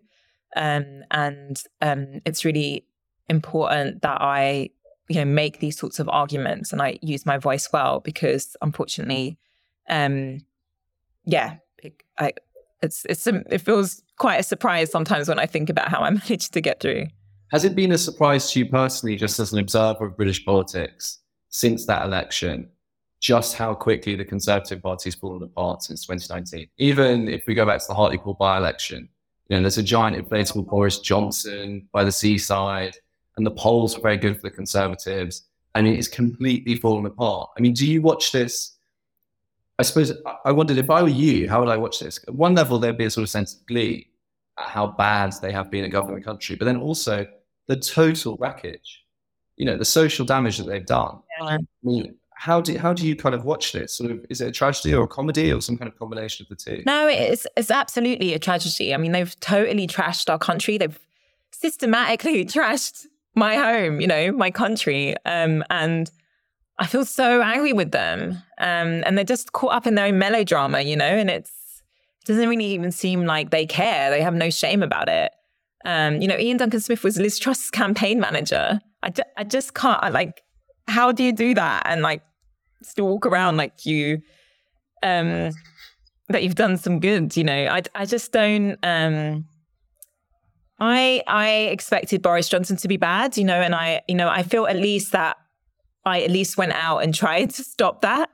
Um, 0.56 1.02
and 1.10 1.62
um, 1.82 2.20
it's 2.24 2.44
really 2.44 2.86
important 3.28 4.02
that 4.02 4.22
I 4.22 4.70
you 5.08 5.16
know 5.16 5.24
make 5.24 5.60
these 5.60 5.78
sorts 5.78 5.98
of 5.98 6.08
arguments 6.08 6.72
and 6.72 6.80
I 6.80 6.98
use 7.02 7.26
my 7.26 7.36
voice 7.36 7.68
well 7.72 8.00
because 8.00 8.56
unfortunately, 8.62 9.38
um, 9.88 10.38
yeah, 11.24 11.56
it, 11.78 12.02
I 12.18 12.32
it's 12.82 13.04
it's 13.08 13.26
it 13.26 13.60
feels 13.60 14.02
quite 14.16 14.40
a 14.40 14.42
surprise 14.42 14.90
sometimes 14.90 15.28
when 15.28 15.38
I 15.38 15.46
think 15.46 15.68
about 15.68 15.88
how 15.88 16.00
I 16.00 16.10
managed 16.28 16.52
to 16.54 16.60
get 16.60 16.80
through. 16.80 17.06
Has 17.52 17.64
it 17.64 17.76
been 17.76 17.92
a 17.92 17.98
surprise 17.98 18.50
to 18.50 18.58
you 18.58 18.66
personally, 18.66 19.16
just 19.16 19.38
as 19.38 19.52
an 19.52 19.60
observer 19.60 20.06
of 20.06 20.16
British 20.16 20.44
politics 20.44 21.20
since 21.48 21.86
that 21.86 22.04
election, 22.04 22.68
just 23.20 23.56
how 23.56 23.72
quickly 23.72 24.16
the 24.16 24.24
Conservative 24.24 24.82
Party's 24.82 25.14
fallen 25.14 25.42
apart 25.42 25.82
since 25.82 26.04
2019? 26.06 26.68
Even 26.78 27.28
if 27.28 27.44
we 27.46 27.54
go 27.54 27.64
back 27.64 27.80
to 27.80 27.86
the 27.86 27.94
Hartlepool 27.94 28.34
by-election, 28.34 29.08
you 29.48 29.56
know, 29.56 29.62
there's 29.62 29.78
a 29.78 29.82
giant 29.82 30.16
inflatable 30.16 30.66
Boris 30.66 30.98
Johnson 30.98 31.88
by 31.92 32.02
the 32.02 32.10
seaside 32.10 32.96
and 33.36 33.46
the 33.46 33.52
polls 33.52 33.94
were 33.96 34.02
very 34.02 34.16
good 34.16 34.36
for 34.36 34.42
the 34.42 34.50
Conservatives. 34.50 35.44
and 35.76 35.86
it's 35.86 36.08
completely 36.08 36.74
fallen 36.76 37.04
apart. 37.04 37.50
I 37.56 37.60
mean, 37.60 37.74
do 37.74 37.86
you 37.86 38.00
watch 38.00 38.32
this? 38.32 38.76
I 39.78 39.82
suppose 39.82 40.10
I 40.44 40.50
wondered 40.50 40.78
if 40.78 40.88
I 40.88 41.02
were 41.02 41.08
you, 41.08 41.50
how 41.50 41.60
would 41.60 41.68
I 41.68 41.76
watch 41.76 42.00
this? 42.00 42.18
At 42.26 42.34
one 42.34 42.54
level, 42.54 42.78
there'd 42.78 42.96
be 42.96 43.04
a 43.04 43.10
sort 43.10 43.24
of 43.24 43.28
sense 43.28 43.54
of 43.54 43.66
glee 43.66 44.08
at 44.58 44.68
how 44.68 44.86
bad 44.86 45.34
they 45.42 45.52
have 45.52 45.70
been 45.70 45.84
at 45.84 45.90
governing 45.90 46.16
the 46.16 46.24
country, 46.24 46.56
but 46.56 46.64
then 46.64 46.78
also 46.78 47.26
the 47.66 47.76
total 47.76 48.36
wreckage, 48.38 49.04
you 49.56 49.66
know, 49.66 49.76
the 49.76 49.84
social 49.84 50.24
damage 50.24 50.58
that 50.58 50.66
they've 50.66 50.86
done. 50.86 51.18
Yeah. 51.40 51.46
I 51.46 51.58
mean, 51.82 52.14
how 52.36 52.60
do 52.60 52.76
how 52.78 52.92
do 52.92 53.06
you 53.06 53.16
kind 53.16 53.34
of 53.34 53.44
watch 53.44 53.72
this? 53.72 53.96
Sort 53.96 54.10
of, 54.10 54.24
is 54.28 54.40
it 54.40 54.48
a 54.48 54.52
tragedy 54.52 54.94
or 54.94 55.04
a 55.04 55.08
comedy 55.08 55.52
or 55.52 55.60
some 55.60 55.76
kind 55.76 55.90
of 55.90 55.98
combination 55.98 56.44
of 56.44 56.50
the 56.50 56.56
two? 56.56 56.82
No, 56.86 57.08
it's 57.08 57.46
it's 57.56 57.70
absolutely 57.70 58.34
a 58.34 58.38
tragedy. 58.38 58.94
I 58.94 58.98
mean, 58.98 59.12
they've 59.12 59.38
totally 59.40 59.86
trashed 59.86 60.30
our 60.30 60.38
country. 60.38 60.78
They've 60.78 60.98
systematically 61.50 62.44
trashed 62.46 63.06
my 63.34 63.56
home, 63.56 64.00
you 64.00 64.06
know, 64.06 64.32
my 64.32 64.50
country. 64.50 65.14
Um, 65.24 65.64
and 65.70 66.10
I 66.78 66.86
feel 66.86 67.04
so 67.04 67.42
angry 67.42 67.72
with 67.72 67.92
them. 67.92 68.42
Um, 68.58 69.02
and 69.04 69.16
they're 69.16 69.24
just 69.24 69.52
caught 69.52 69.72
up 69.72 69.86
in 69.86 69.94
their 69.94 70.06
own 70.06 70.18
melodrama, 70.18 70.82
you 70.82 70.96
know, 70.96 71.04
and 71.04 71.30
it's 71.30 71.82
it 72.22 72.26
doesn't 72.26 72.48
really 72.48 72.66
even 72.66 72.92
seem 72.92 73.24
like 73.24 73.50
they 73.50 73.66
care. 73.66 74.10
They 74.10 74.20
have 74.20 74.34
no 74.34 74.50
shame 74.50 74.82
about 74.82 75.08
it. 75.08 75.32
Um, 75.86 76.20
you 76.20 76.28
know, 76.28 76.34
Iain 76.34 76.58
Duncan 76.58 76.80
Smith 76.80 77.02
was 77.02 77.16
Liz 77.16 77.38
Truss's 77.38 77.70
campaign 77.70 78.20
manager. 78.20 78.80
I, 79.02 79.12
I 79.36 79.44
just 79.44 79.74
can't, 79.74 80.02
I, 80.02 80.10
like, 80.10 80.42
how 80.88 81.12
do 81.12 81.24
you 81.24 81.32
do 81.32 81.54
that? 81.54 81.84
And 81.86 82.02
like, 82.02 82.22
still 82.82 83.06
walk 83.06 83.24
around 83.24 83.56
like 83.56 83.86
you, 83.86 84.20
um, 85.02 85.52
that 86.28 86.42
you've 86.42 86.56
done 86.56 86.76
some 86.76 87.00
good, 87.00 87.36
you 87.36 87.44
know, 87.44 87.66
I, 87.66 87.82
I 87.94 88.04
just 88.04 88.32
don't, 88.32 88.76
um, 88.82 89.46
I 90.78 91.22
I 91.26 91.48
expected 91.72 92.22
Boris 92.22 92.48
Johnson 92.48 92.76
to 92.76 92.88
be 92.88 92.96
bad, 92.96 93.36
you 93.36 93.44
know, 93.44 93.60
and 93.60 93.74
I 93.74 94.02
you 94.08 94.14
know 94.14 94.28
I 94.28 94.42
feel 94.42 94.66
at 94.66 94.76
least 94.76 95.12
that 95.12 95.36
I 96.04 96.22
at 96.22 96.30
least 96.30 96.58
went 96.58 96.72
out 96.72 96.98
and 96.98 97.14
tried 97.14 97.50
to 97.50 97.64
stop 97.64 98.02
that 98.02 98.30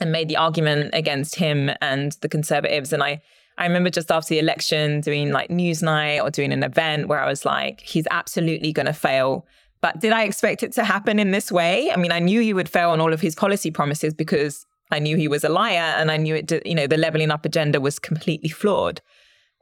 and 0.00 0.12
made 0.12 0.28
the 0.28 0.36
argument 0.36 0.90
against 0.92 1.36
him 1.36 1.70
and 1.80 2.12
the 2.20 2.28
Conservatives. 2.28 2.92
And 2.92 3.02
I 3.02 3.20
I 3.58 3.66
remember 3.66 3.90
just 3.90 4.10
after 4.10 4.30
the 4.30 4.38
election 4.38 5.00
doing 5.00 5.30
like 5.30 5.48
Newsnight 5.48 6.22
or 6.22 6.30
doing 6.30 6.52
an 6.52 6.62
event 6.62 7.08
where 7.08 7.20
I 7.20 7.28
was 7.28 7.44
like, 7.44 7.80
he's 7.80 8.06
absolutely 8.10 8.72
going 8.72 8.86
to 8.86 8.92
fail. 8.92 9.46
But 9.80 10.00
did 10.00 10.12
I 10.12 10.24
expect 10.24 10.62
it 10.62 10.72
to 10.72 10.84
happen 10.84 11.18
in 11.18 11.30
this 11.30 11.52
way? 11.52 11.90
I 11.92 11.96
mean, 11.96 12.10
I 12.10 12.18
knew 12.18 12.40
he 12.40 12.52
would 12.52 12.68
fail 12.68 12.90
on 12.90 13.00
all 13.00 13.12
of 13.12 13.20
his 13.20 13.34
policy 13.34 13.70
promises 13.70 14.14
because 14.14 14.66
I 14.90 14.98
knew 14.98 15.16
he 15.16 15.28
was 15.28 15.44
a 15.44 15.48
liar 15.48 15.94
and 15.98 16.10
I 16.10 16.16
knew 16.16 16.34
it, 16.34 16.50
you 16.66 16.74
know, 16.74 16.86
the 16.86 16.96
leveling 16.96 17.30
up 17.30 17.44
agenda 17.44 17.80
was 17.80 17.98
completely 17.98 18.48
flawed. 18.48 19.00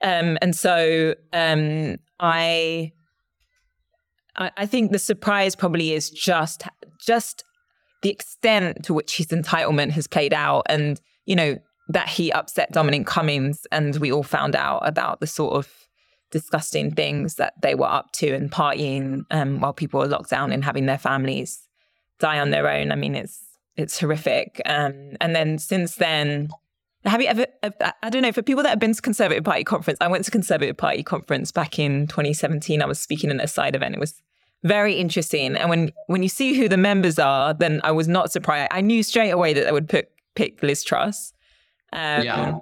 Um, 0.02 0.38
and 0.40 0.54
so 0.56 1.14
um, 1.32 1.96
I, 2.18 2.92
I 4.36 4.66
think 4.66 4.92
the 4.92 4.98
surprise 4.98 5.54
probably 5.54 5.92
is 5.92 6.10
just 6.10 6.64
just 7.04 7.44
the 8.02 8.10
extent 8.10 8.84
to 8.84 8.94
which 8.94 9.16
his 9.16 9.26
entitlement 9.26 9.90
has 9.90 10.06
played 10.06 10.32
out, 10.32 10.64
and 10.68 11.00
you 11.26 11.36
know 11.36 11.58
that 11.88 12.08
he 12.08 12.32
upset 12.32 12.72
Dominic 12.72 13.06
Cummings, 13.06 13.66
and 13.72 13.96
we 13.96 14.12
all 14.12 14.22
found 14.22 14.56
out 14.56 14.80
about 14.86 15.20
the 15.20 15.26
sort 15.26 15.54
of 15.54 15.68
disgusting 16.30 16.90
things 16.90 17.34
that 17.36 17.54
they 17.60 17.74
were 17.74 17.86
up 17.90 18.10
to 18.12 18.32
and 18.32 18.50
partying 18.50 19.24
um, 19.30 19.60
while 19.60 19.72
people 19.72 20.00
were 20.00 20.06
locked 20.06 20.30
down 20.30 20.50
and 20.50 20.64
having 20.64 20.86
their 20.86 20.98
families 20.98 21.68
die 22.18 22.40
on 22.40 22.50
their 22.50 22.68
own. 22.68 22.90
I 22.90 22.96
mean, 22.96 23.14
it's 23.14 23.44
it's 23.76 23.98
horrific. 23.98 24.60
Um, 24.66 25.16
and 25.20 25.34
then 25.34 25.58
since 25.58 25.96
then, 25.96 26.48
have 27.04 27.20
you 27.20 27.28
ever? 27.28 27.46
I 28.02 28.10
don't 28.10 28.22
know 28.22 28.32
for 28.32 28.42
people 28.42 28.62
that 28.62 28.70
have 28.70 28.78
been 28.78 28.94
to 28.94 29.02
Conservative 29.02 29.44
Party 29.44 29.64
conference. 29.64 29.98
I 30.00 30.08
went 30.08 30.24
to 30.24 30.30
Conservative 30.30 30.76
Party 30.76 31.02
conference 31.02 31.52
back 31.52 31.78
in 31.78 32.06
2017. 32.06 32.80
I 32.80 32.86
was 32.86 33.00
speaking 33.00 33.30
in 33.30 33.40
a 33.40 33.48
side 33.48 33.74
event. 33.74 33.94
It 33.94 34.00
was 34.00 34.14
very 34.62 34.94
interesting. 34.94 35.56
And 35.56 35.68
when 35.68 35.92
when 36.06 36.22
you 36.22 36.28
see 36.28 36.54
who 36.54 36.68
the 36.68 36.76
members 36.76 37.18
are, 37.18 37.54
then 37.54 37.80
I 37.82 37.92
was 37.92 38.08
not 38.08 38.30
surprised. 38.30 38.68
I 38.70 38.80
knew 38.80 39.02
straight 39.02 39.30
away 39.30 39.52
that 39.52 39.64
they 39.64 39.72
would 39.72 39.88
pick 39.88 40.10
pick 40.34 40.62
Liz 40.62 40.84
Truss. 40.84 41.32
Um, 41.92 42.22
yeah. 42.22 42.58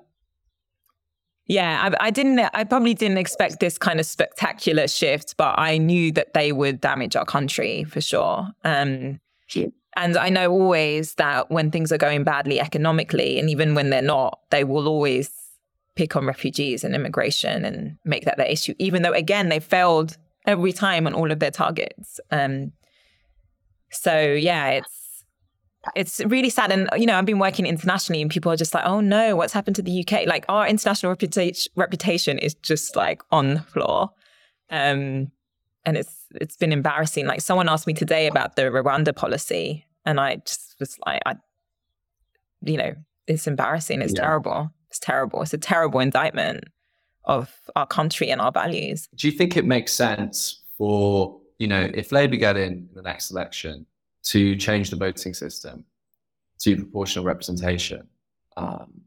Yeah, 1.46 1.90
I, 2.00 2.06
I, 2.06 2.10
didn't. 2.10 2.38
I 2.54 2.62
probably 2.62 2.94
didn't 2.94 3.18
expect 3.18 3.58
this 3.58 3.76
kind 3.76 3.98
of 3.98 4.06
spectacular 4.06 4.86
shift, 4.86 5.36
but 5.36 5.58
I 5.58 5.78
knew 5.78 6.12
that 6.12 6.32
they 6.32 6.52
would 6.52 6.80
damage 6.80 7.16
our 7.16 7.24
country 7.24 7.82
for 7.82 8.00
sure. 8.00 8.46
Um, 8.62 9.18
and 9.96 10.16
I 10.16 10.28
know 10.28 10.52
always 10.52 11.14
that 11.14 11.50
when 11.50 11.72
things 11.72 11.90
are 11.90 11.98
going 11.98 12.22
badly 12.22 12.60
economically, 12.60 13.40
and 13.40 13.50
even 13.50 13.74
when 13.74 13.90
they're 13.90 14.00
not, 14.00 14.38
they 14.50 14.62
will 14.62 14.86
always 14.86 15.32
pick 15.96 16.14
on 16.14 16.24
refugees 16.24 16.84
and 16.84 16.94
immigration 16.94 17.64
and 17.64 17.96
make 18.04 18.24
that 18.26 18.36
their 18.36 18.46
issue. 18.46 18.74
Even 18.78 19.02
though, 19.02 19.12
again, 19.12 19.48
they 19.48 19.58
failed 19.58 20.16
every 20.46 20.72
time 20.72 21.06
on 21.08 21.14
all 21.14 21.32
of 21.32 21.40
their 21.40 21.50
targets. 21.50 22.20
Um, 22.30 22.72
so 23.90 24.20
yeah, 24.20 24.68
it's 24.68 24.99
it's 25.96 26.20
really 26.26 26.50
sad. 26.50 26.70
And, 26.70 26.88
you 26.96 27.06
know, 27.06 27.16
I've 27.16 27.26
been 27.26 27.38
working 27.38 27.66
internationally 27.66 28.20
and 28.20 28.30
people 28.30 28.52
are 28.52 28.56
just 28.56 28.74
like, 28.74 28.84
oh 28.84 29.00
no, 29.00 29.36
what's 29.36 29.52
happened 29.52 29.76
to 29.76 29.82
the 29.82 30.04
UK? 30.06 30.26
Like 30.26 30.44
our 30.48 30.66
international 30.66 31.10
reputation, 31.10 31.72
reputation 31.76 32.38
is 32.38 32.54
just 32.54 32.96
like 32.96 33.22
on 33.30 33.54
the 33.54 33.60
floor. 33.62 34.10
Um, 34.70 35.30
and 35.84 35.96
it's 35.96 36.26
it's 36.34 36.56
been 36.56 36.72
embarrassing. 36.72 37.26
Like 37.26 37.40
someone 37.40 37.68
asked 37.68 37.86
me 37.86 37.94
today 37.94 38.26
about 38.26 38.56
the 38.56 38.62
Rwanda 38.62 39.14
policy, 39.16 39.86
and 40.04 40.20
I 40.20 40.36
just 40.36 40.76
was 40.78 40.98
like, 41.06 41.22
I, 41.26 41.36
you 42.62 42.76
know, 42.76 42.94
it's 43.26 43.46
embarrassing. 43.46 44.02
It's 44.02 44.12
yeah. 44.14 44.22
terrible. 44.22 44.70
It's 44.88 44.98
terrible. 44.98 45.42
It's 45.42 45.54
a 45.54 45.58
terrible 45.58 46.00
indictment 46.00 46.64
of 47.24 47.50
our 47.76 47.86
country 47.86 48.30
and 48.30 48.40
our 48.40 48.52
values. 48.52 49.08
Do 49.14 49.28
you 49.28 49.36
think 49.36 49.56
it 49.56 49.64
makes 49.64 49.92
sense 49.92 50.62
for 50.76 51.40
you 51.58 51.66
know 51.66 51.90
if 51.94 52.12
Labour 52.12 52.36
get 52.36 52.56
in 52.56 52.88
the 52.94 53.02
next 53.02 53.30
election 53.30 53.86
to 54.22 54.56
change 54.56 54.90
the 54.90 54.96
voting 54.96 55.34
system 55.34 55.84
to 56.60 56.76
proportional 56.76 57.24
representation. 57.24 58.06
Um, 58.56 59.00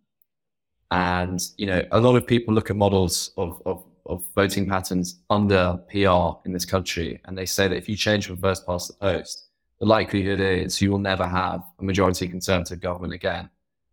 and 0.91 1.41
you 1.58 1.65
know, 1.65 1.84
a 1.91 1.99
lot 1.99 2.15
of 2.15 2.28
people 2.28 2.54
look 2.54 2.69
at 2.69 2.76
models 2.76 3.32
of, 3.38 3.62
of, 3.65 3.86
of 4.06 4.23
voting 4.36 4.67
patterns 4.67 5.21
under 5.30 5.80
PR 5.89 6.38
in 6.45 6.54
this 6.54 6.65
country, 6.65 7.19
and 7.26 7.38
they 7.38 7.45
say 7.45 7.67
that 7.67 7.76
if 7.76 7.89
you 7.89 7.95
change 7.95 8.28
from 8.28 8.38
first 8.38 8.65
past 8.65 8.89
the 8.89 8.93
post, 8.95 9.49
the 9.80 9.86
likelihood 9.86 10.39
is 10.39 10.82
you 10.82 10.91
will 10.91 10.99
never 10.99 11.28
have 11.28 11.63
a 11.80 11.84
majority 11.84 12.28
conservative 12.28 12.80
government 12.80 13.13
again. 13.13 13.49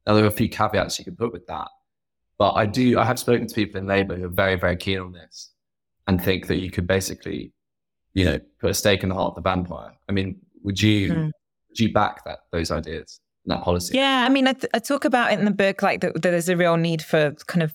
Now, 0.06 0.14
there 0.14 0.24
are 0.24 0.28
a 0.28 0.32
few 0.32 0.48
caveats 0.48 0.98
you 0.98 1.04
can 1.04 1.16
put 1.16 1.32
with 1.32 1.46
that, 1.46 1.68
but 2.38 2.52
I 2.52 2.66
do. 2.66 2.98
I 2.98 3.04
have 3.04 3.18
spoken 3.18 3.46
to 3.46 3.54
people 3.54 3.80
in 3.80 3.86
Labour 3.86 4.16
who 4.16 4.26
are 4.26 4.28
very, 4.28 4.56
very 4.56 4.76
keen 4.76 4.98
on 4.98 5.12
this, 5.12 5.50
and 6.06 6.22
think 6.22 6.48
that 6.48 6.56
you 6.56 6.70
could 6.70 6.86
basically, 6.86 7.52
you 8.14 8.24
know, 8.26 8.40
put 8.60 8.70
a 8.70 8.74
stake 8.74 9.02
in 9.02 9.08
the 9.08 9.14
heart 9.14 9.36
of 9.36 9.42
the 9.42 9.48
vampire. 9.48 9.92
I 10.08 10.12
mean, 10.12 10.40
would 10.62 10.82
you 10.82 11.12
mm. 11.12 11.24
would 11.68 11.80
you 11.80 11.92
back 11.92 12.24
that 12.24 12.40
those 12.52 12.70
ideas, 12.70 13.20
that 13.46 13.62
policy? 13.62 13.96
Yeah, 13.96 14.24
I 14.26 14.28
mean, 14.28 14.46
I, 14.46 14.52
th- 14.52 14.70
I 14.74 14.78
talk 14.78 15.04
about 15.04 15.32
it 15.32 15.38
in 15.38 15.44
the 15.44 15.50
book, 15.50 15.82
like 15.82 16.00
that, 16.00 16.14
that 16.14 16.22
there's 16.22 16.48
a 16.48 16.56
real 16.56 16.76
need 16.76 17.02
for 17.02 17.32
kind 17.46 17.62
of 17.62 17.74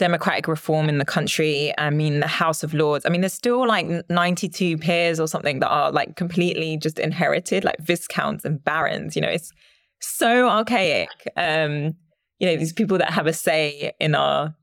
democratic 0.00 0.48
reform 0.48 0.88
in 0.88 0.98
the 0.98 1.04
country. 1.04 1.72
I 1.76 1.90
mean, 1.90 2.20
the 2.20 2.26
House 2.26 2.62
of 2.62 2.72
Lords. 2.72 3.04
I 3.04 3.10
mean, 3.10 3.20
there's 3.20 3.34
still 3.34 3.66
like 3.66 3.86
92 4.08 4.78
peers 4.78 5.20
or 5.20 5.28
something 5.28 5.60
that 5.60 5.68
are 5.68 5.92
like 5.92 6.16
completely 6.16 6.78
just 6.78 6.98
inherited, 6.98 7.64
like 7.64 7.78
viscounts 7.80 8.44
and 8.44 8.64
barons. 8.64 9.14
You 9.14 9.22
know, 9.22 9.28
it's 9.28 9.52
so 10.00 10.48
archaic. 10.48 11.10
Um, 11.36 11.94
you 12.38 12.46
know, 12.46 12.56
these 12.56 12.72
people 12.72 12.96
that 12.98 13.10
have 13.10 13.26
a 13.26 13.32
say 13.32 13.92
in 14.00 14.14
our 14.14 14.54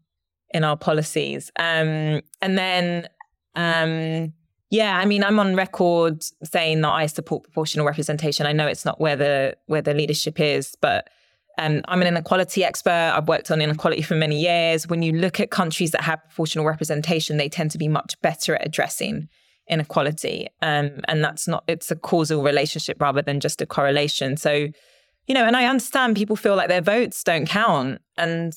in 0.51 0.63
our 0.63 0.75
policies. 0.75 1.51
Um, 1.59 2.21
and 2.41 2.57
then 2.57 3.07
um, 3.55 4.33
yeah, 4.69 4.97
I 4.97 5.05
mean, 5.05 5.23
I'm 5.23 5.39
on 5.39 5.55
record 5.55 6.23
saying 6.43 6.81
that 6.81 6.89
I 6.89 7.05
support 7.05 7.43
proportional 7.43 7.85
representation. 7.85 8.45
I 8.45 8.51
know 8.51 8.67
it's 8.67 8.83
not 8.83 8.99
where 8.99 9.15
the 9.15 9.57
where 9.67 9.81
the 9.81 9.93
leadership 9.93 10.39
is, 10.39 10.75
but 10.81 11.09
um, 11.57 11.81
I'm 11.87 12.01
an 12.01 12.07
inequality 12.07 12.63
expert. 12.63 13.13
I've 13.15 13.27
worked 13.27 13.49
on 13.49 13.61
inequality 13.61 14.01
for 14.01 14.15
many 14.15 14.39
years. 14.39 14.87
When 14.87 15.01
you 15.01 15.13
look 15.13 15.39
at 15.39 15.51
countries 15.51 15.91
that 15.91 16.01
have 16.01 16.21
proportional 16.21 16.65
representation, 16.65 17.37
they 17.37 17.49
tend 17.49 17.71
to 17.71 17.77
be 17.77 17.87
much 17.87 18.19
better 18.21 18.55
at 18.55 18.65
addressing 18.65 19.29
inequality, 19.69 20.47
um, 20.61 20.99
and 21.07 21.23
that's 21.23 21.47
not 21.47 21.63
it's 21.67 21.89
a 21.89 21.95
causal 21.95 22.43
relationship 22.43 23.01
rather 23.01 23.21
than 23.21 23.39
just 23.39 23.61
a 23.61 23.65
correlation. 23.65 24.35
So, 24.35 24.51
you 24.51 25.33
know, 25.33 25.45
and 25.45 25.55
I 25.55 25.65
understand 25.65 26.17
people 26.17 26.35
feel 26.35 26.57
like 26.57 26.67
their 26.67 26.81
votes 26.81 27.23
don't 27.23 27.47
count, 27.47 28.01
and 28.17 28.53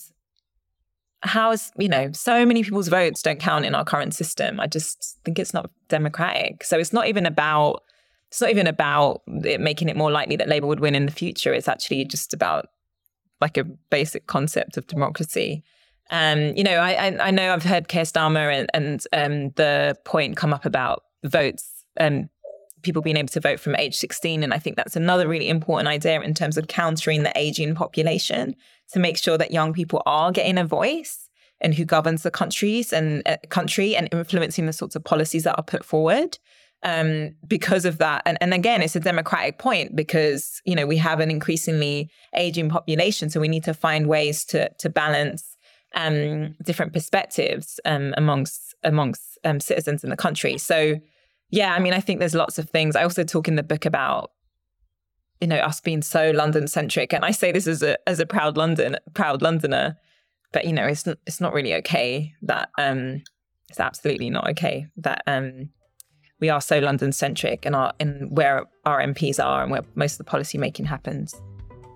how's 1.22 1.70
you 1.78 1.88
know 1.88 2.10
so 2.12 2.46
many 2.46 2.62
people's 2.62 2.88
votes 2.88 3.22
don't 3.22 3.40
count 3.40 3.64
in 3.64 3.74
our 3.74 3.84
current 3.84 4.14
system. 4.14 4.58
I 4.60 4.66
just 4.66 5.18
think 5.24 5.38
it's 5.38 5.54
not 5.54 5.70
democratic. 5.88 6.64
So 6.64 6.78
it's 6.78 6.92
not 6.92 7.08
even 7.08 7.26
about 7.26 7.82
it's 8.30 8.40
not 8.40 8.50
even 8.50 8.66
about 8.66 9.22
it 9.26 9.60
making 9.60 9.88
it 9.88 9.96
more 9.96 10.10
likely 10.10 10.36
that 10.36 10.48
labour 10.48 10.66
would 10.66 10.80
win 10.80 10.94
in 10.94 11.06
the 11.06 11.12
future. 11.12 11.52
It's 11.52 11.68
actually 11.68 12.04
just 12.04 12.32
about 12.32 12.66
like 13.40 13.56
a 13.56 13.64
basic 13.64 14.26
concept 14.26 14.76
of 14.76 14.86
democracy. 14.86 15.62
Um 16.10 16.56
you 16.56 16.64
know 16.64 16.76
i 16.76 16.92
i, 16.92 17.28
I 17.28 17.30
know 17.30 17.52
i've 17.52 17.62
heard 17.62 17.86
Keir 17.86 18.02
Starmer 18.02 18.52
and, 18.52 18.68
and 18.74 19.04
um 19.12 19.50
the 19.50 19.96
point 20.04 20.36
come 20.36 20.52
up 20.52 20.64
about 20.64 21.04
votes 21.22 21.84
um 22.00 22.28
people 22.82 23.02
being 23.02 23.16
able 23.16 23.28
to 23.28 23.40
vote 23.40 23.60
from 23.60 23.76
age 23.76 23.96
16 23.96 24.42
and 24.42 24.54
i 24.54 24.58
think 24.58 24.76
that's 24.76 24.96
another 24.96 25.28
really 25.28 25.48
important 25.48 25.88
idea 25.88 26.20
in 26.20 26.34
terms 26.34 26.56
of 26.56 26.68
countering 26.68 27.22
the 27.22 27.32
aging 27.36 27.74
population 27.74 28.54
to 28.92 28.98
make 28.98 29.16
sure 29.16 29.38
that 29.38 29.52
young 29.52 29.72
people 29.72 30.02
are 30.06 30.32
getting 30.32 30.58
a 30.58 30.64
voice 30.64 31.28
and 31.60 31.74
who 31.74 31.84
governs 31.84 32.22
the 32.22 32.30
countries 32.30 32.92
and 32.92 33.22
uh, 33.26 33.36
country 33.50 33.94
and 33.94 34.08
influencing 34.12 34.66
the 34.66 34.72
sorts 34.72 34.96
of 34.96 35.04
policies 35.04 35.44
that 35.44 35.56
are 35.56 35.62
put 35.62 35.84
forward 35.84 36.38
um, 36.82 37.34
because 37.46 37.84
of 37.84 37.98
that. 37.98 38.22
And, 38.24 38.38
and 38.40 38.54
again, 38.54 38.82
it's 38.82 38.96
a 38.96 39.00
democratic 39.00 39.58
point 39.58 39.94
because 39.94 40.62
you 40.64 40.74
know 40.74 40.86
we 40.86 40.96
have 40.96 41.20
an 41.20 41.30
increasingly 41.30 42.10
aging 42.34 42.70
population, 42.70 43.30
so 43.30 43.40
we 43.40 43.48
need 43.48 43.64
to 43.64 43.74
find 43.74 44.06
ways 44.06 44.44
to 44.46 44.70
to 44.78 44.88
balance 44.88 45.56
um, 45.94 46.54
different 46.64 46.92
perspectives 46.92 47.80
um, 47.84 48.14
amongst 48.16 48.74
amongst 48.82 49.38
um, 49.44 49.60
citizens 49.60 50.04
in 50.04 50.10
the 50.10 50.16
country. 50.16 50.56
So 50.56 51.00
yeah, 51.50 51.74
I 51.74 51.78
mean, 51.78 51.92
I 51.92 52.00
think 52.00 52.20
there's 52.20 52.34
lots 52.34 52.58
of 52.58 52.70
things. 52.70 52.96
I 52.96 53.02
also 53.02 53.24
talk 53.24 53.48
in 53.48 53.56
the 53.56 53.62
book 53.62 53.84
about 53.84 54.30
you 55.40 55.48
know 55.48 55.56
us 55.56 55.80
being 55.80 56.02
so 56.02 56.30
London 56.30 56.68
centric, 56.68 57.12
and 57.12 57.24
I 57.24 57.30
say 57.30 57.52
this 57.52 57.66
as 57.66 57.82
a 57.82 57.96
as 58.08 58.20
a 58.20 58.26
proud 58.26 58.56
London 58.56 58.96
proud 59.14 59.42
Londoner, 59.42 59.96
but 60.52 60.64
you 60.64 60.72
know 60.72 60.86
it's 60.86 61.06
it's 61.26 61.40
not 61.40 61.52
really 61.52 61.74
okay 61.74 62.34
that 62.42 62.70
um 62.78 63.22
it's 63.68 63.80
absolutely 63.80 64.30
not 64.30 64.48
okay 64.50 64.86
that 64.96 65.22
um 65.26 65.70
we 66.40 66.48
are 66.48 66.60
so 66.60 66.78
London 66.78 67.12
centric 67.12 67.66
and 67.66 67.74
our 67.74 67.92
in 67.98 68.28
where 68.30 68.66
our 68.84 69.00
MPs 69.00 69.44
are 69.44 69.62
and 69.62 69.70
where 69.70 69.84
most 69.94 70.14
of 70.14 70.18
the 70.18 70.24
policy 70.24 70.58
making 70.58 70.86
happens. 70.86 71.34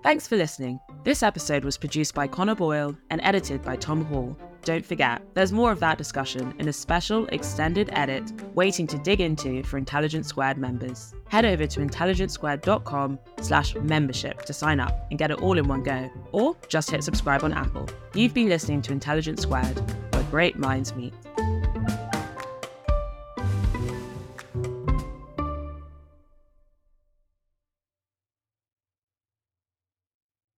Thanks 0.03 0.27
for 0.27 0.37
listening. 0.37 0.79
This 1.03 1.23
episode 1.23 1.65
was 1.65 1.77
produced 1.77 2.13
by 2.13 2.27
Connor 2.27 2.53
Boyle 2.53 2.95
and 3.09 3.19
edited 3.23 3.63
by 3.63 3.75
Tom 3.75 4.05
Hall. 4.05 4.37
Don't 4.65 4.83
forget, 4.83 5.21
there's 5.35 5.51
more 5.51 5.71
of 5.71 5.79
that 5.81 5.99
discussion 5.99 6.55
in 6.57 6.67
a 6.67 6.73
special 6.73 7.27
extended 7.27 7.87
edit 7.93 8.23
waiting 8.55 8.87
to 8.87 8.97
dig 8.97 9.21
into 9.21 9.61
for 9.61 9.77
Intelligence 9.77 10.27
Squared 10.27 10.57
members. 10.57 11.13
Head 11.27 11.45
over 11.45 11.67
to 11.67 11.79
intelligencesquared.com 11.81 13.19
slash 13.41 13.75
membership 13.75 14.41
to 14.41 14.53
sign 14.53 14.79
up 14.79 15.05
and 15.11 15.19
get 15.19 15.29
it 15.29 15.39
all 15.39 15.59
in 15.59 15.67
one 15.67 15.83
go, 15.83 16.09
or 16.31 16.57
just 16.67 16.89
hit 16.89 17.03
subscribe 17.03 17.43
on 17.43 17.53
Apple. 17.53 17.87
You've 18.15 18.33
been 18.33 18.49
listening 18.49 18.81
to 18.83 18.91
Intelligence 18.91 19.43
Squared, 19.43 19.77
where 20.13 20.23
great 20.31 20.57
minds 20.57 20.95
meet. 20.95 21.13